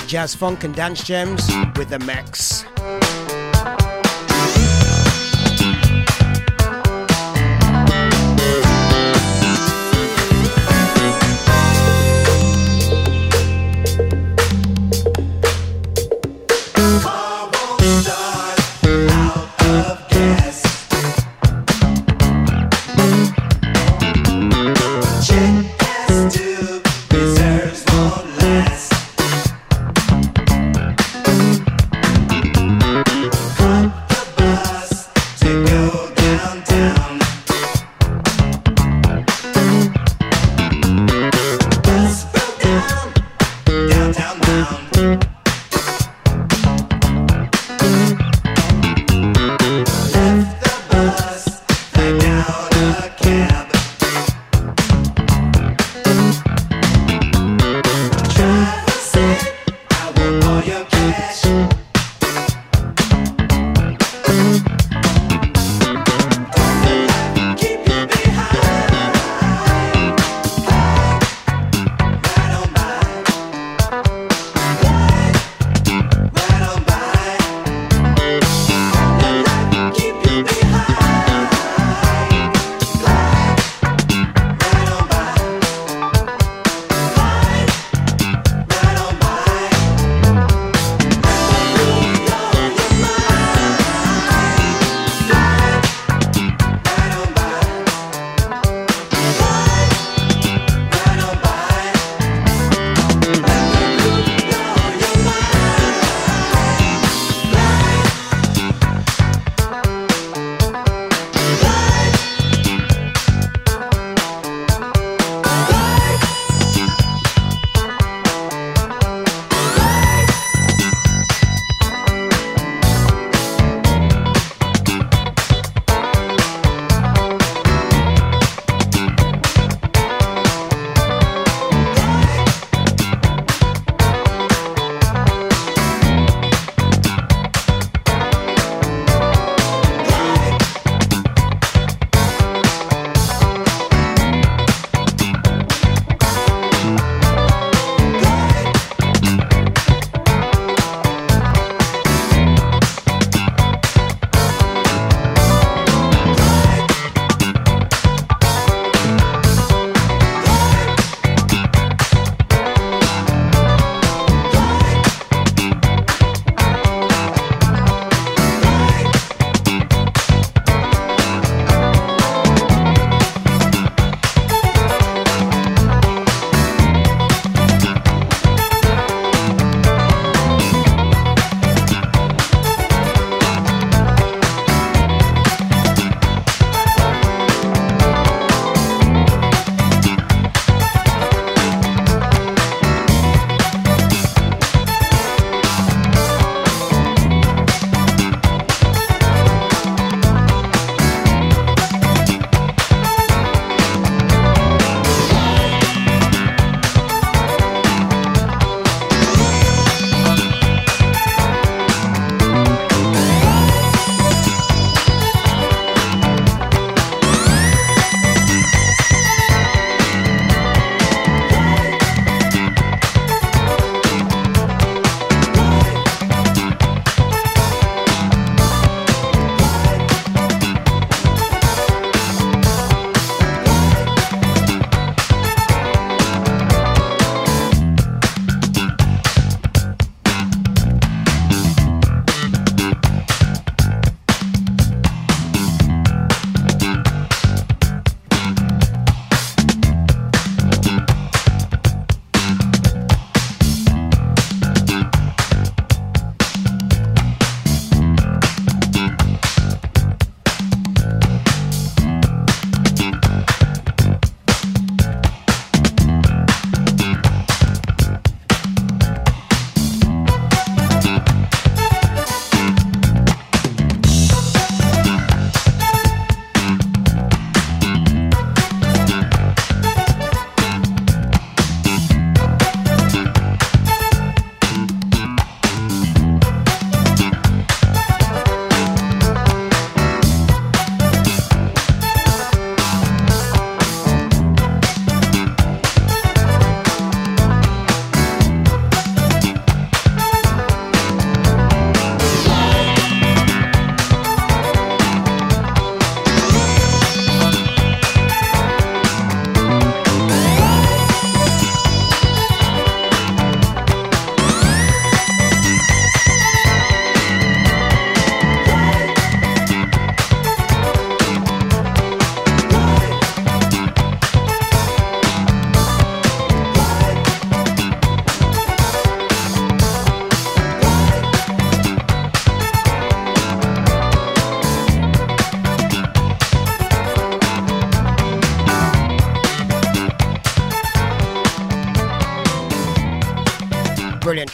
[0.08, 1.48] Jazz funk and dance gems
[1.78, 2.66] with the Mex.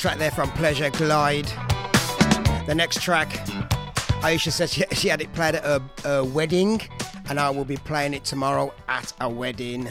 [0.05, 1.47] track there from Pleasure Glide.
[2.67, 3.29] The next track,
[4.21, 6.79] Aisha says she, she had it played at a, a wedding,
[7.27, 9.89] and I will be playing it tomorrow at a wedding.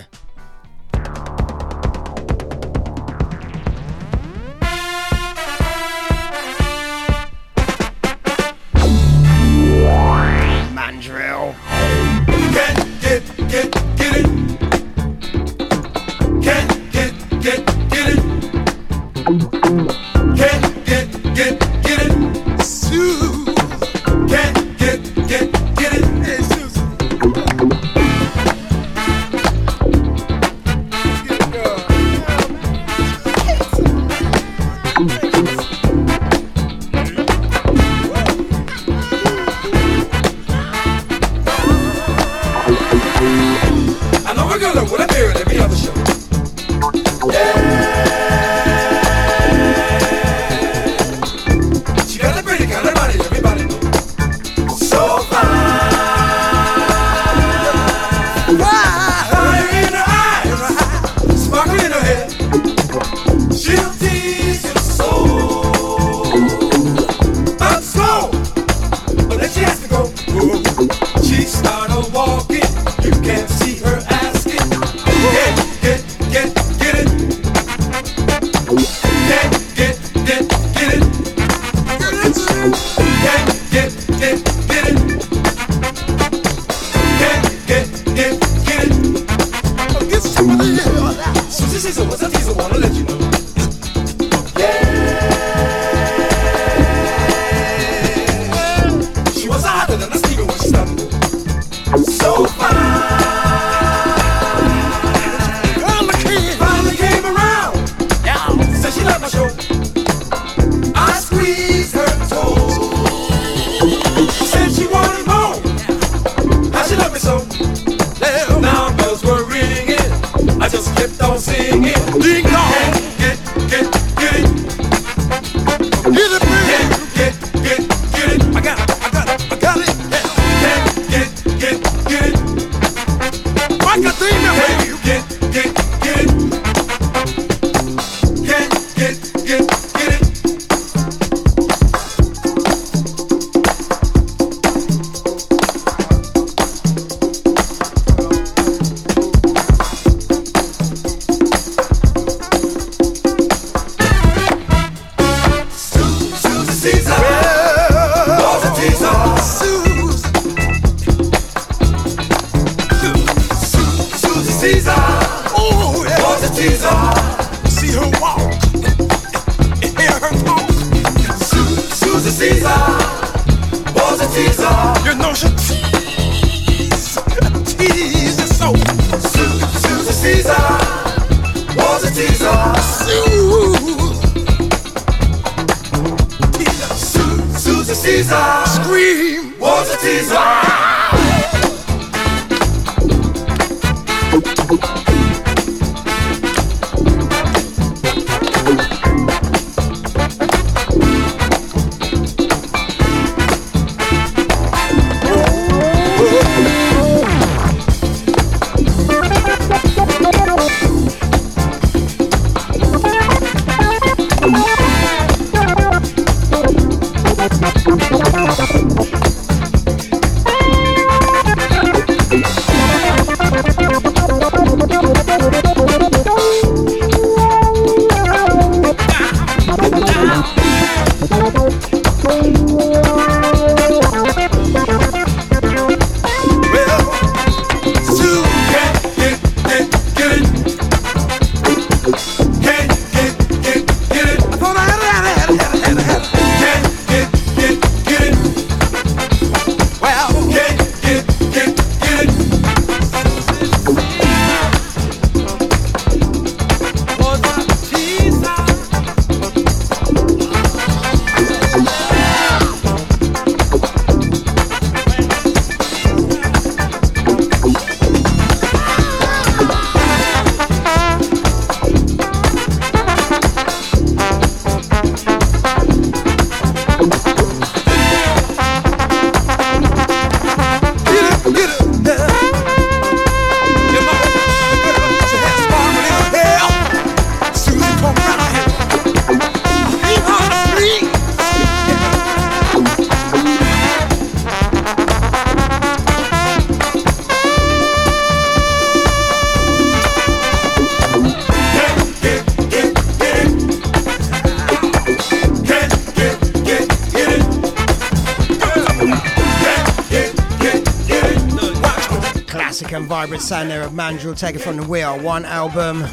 [313.05, 316.07] And vibrant sound there of Mandrill, taken from the We Are One album.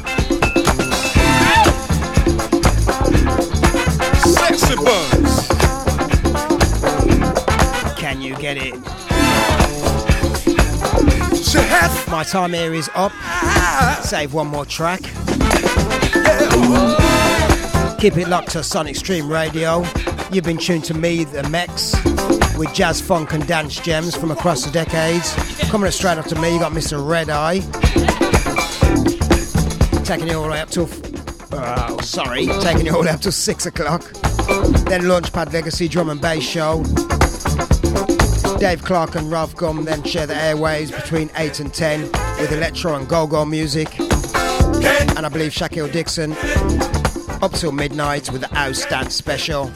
[4.20, 5.48] Sexy Buzz.
[7.96, 8.74] Can you get it?
[12.10, 13.12] My time here is up.
[14.02, 15.00] Save one more track.
[17.98, 19.82] Keep it locked to Sonic Stream Radio.
[20.30, 21.94] You've been tuned to me, the Mex,
[22.62, 25.34] with jazz, funk, and dance gems from across the decades.
[25.68, 27.04] Coming straight up to me, you got Mr.
[27.04, 27.58] Red Eye.
[30.04, 30.88] Taking you all the way up till.
[31.50, 32.46] Oh, sorry.
[32.60, 34.02] Taking it all the way up till 6 o'clock.
[34.12, 36.84] Then Launchpad Legacy Drum and Bass Show.
[38.58, 42.94] Dave Clark and Ralph Gum then share the airways between 8 and 10 with electro
[42.94, 43.98] and go-go music.
[43.98, 46.32] And I believe Shaquille Dixon
[47.42, 49.72] up till midnight with the House Dance Special.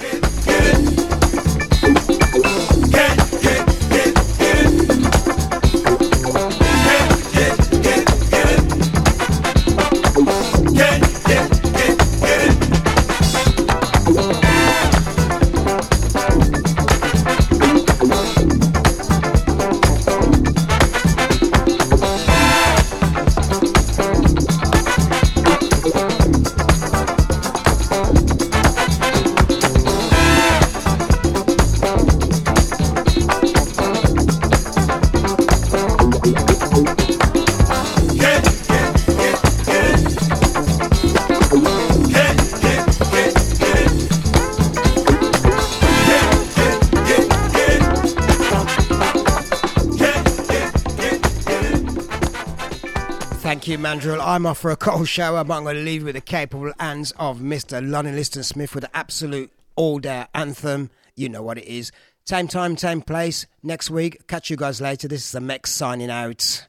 [53.76, 54.20] You, Mandrill.
[54.20, 56.72] I'm off for a cold shower, but I'm going to leave you with the capable
[56.78, 57.86] hands of Mr.
[57.86, 60.90] Lonnie Liston Smith with the absolute all day anthem.
[61.14, 61.92] You know what it is.
[62.24, 63.46] Same time, same place.
[63.62, 64.26] Next week.
[64.28, 65.08] Catch you guys later.
[65.08, 66.66] This is the Mex signing out.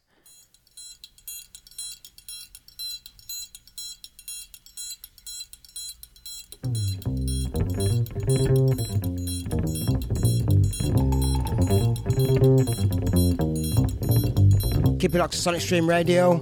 [15.07, 16.33] Keep it locked to Sonic Stream Radio.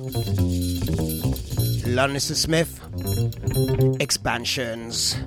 [2.10, 2.82] Liston Smith.
[4.00, 5.18] Expansions.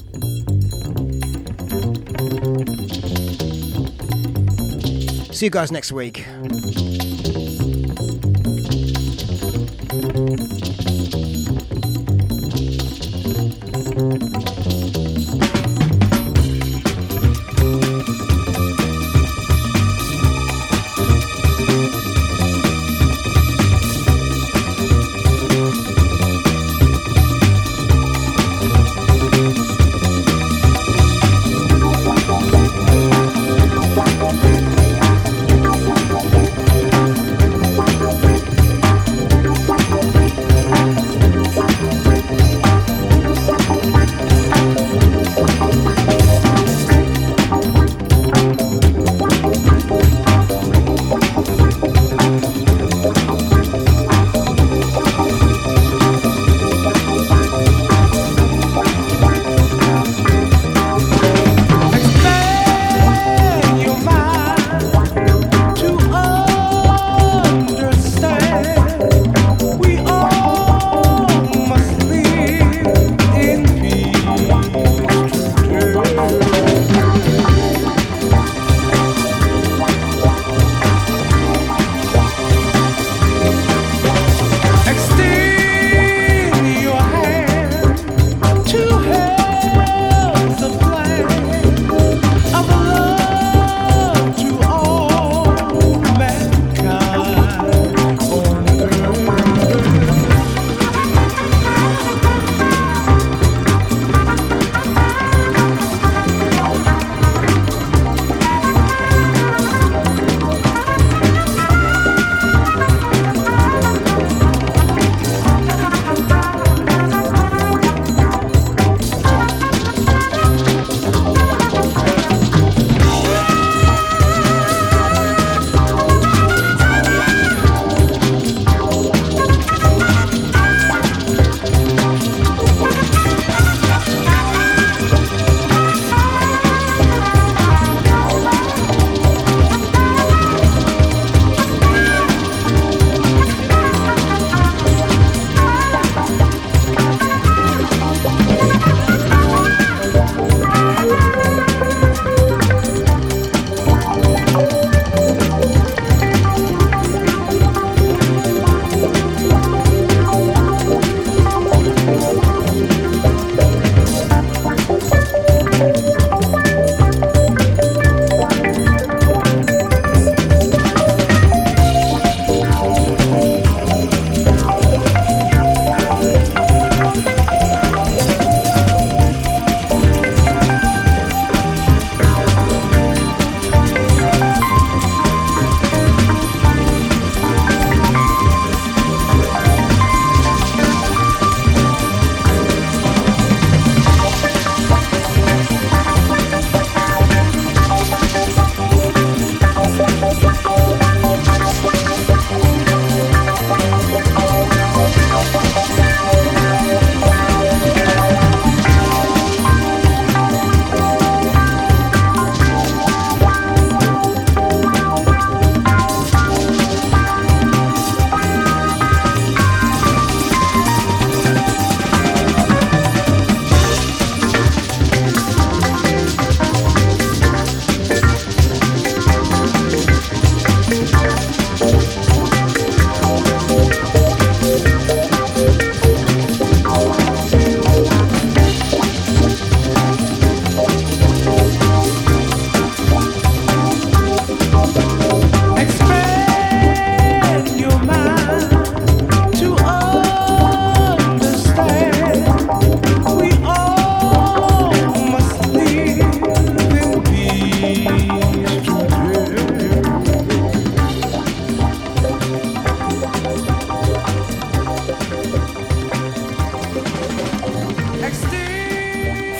[5.32, 6.26] See you guys next week.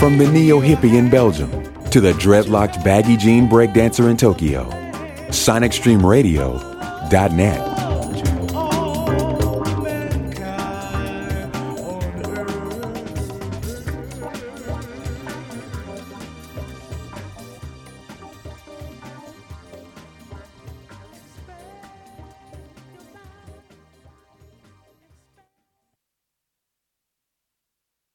[0.09, 1.51] From the neo hippie in Belgium
[1.91, 4.65] to the dreadlocked baggy jean breakdancer in Tokyo.
[5.29, 7.68] SonicStreamRadio.net.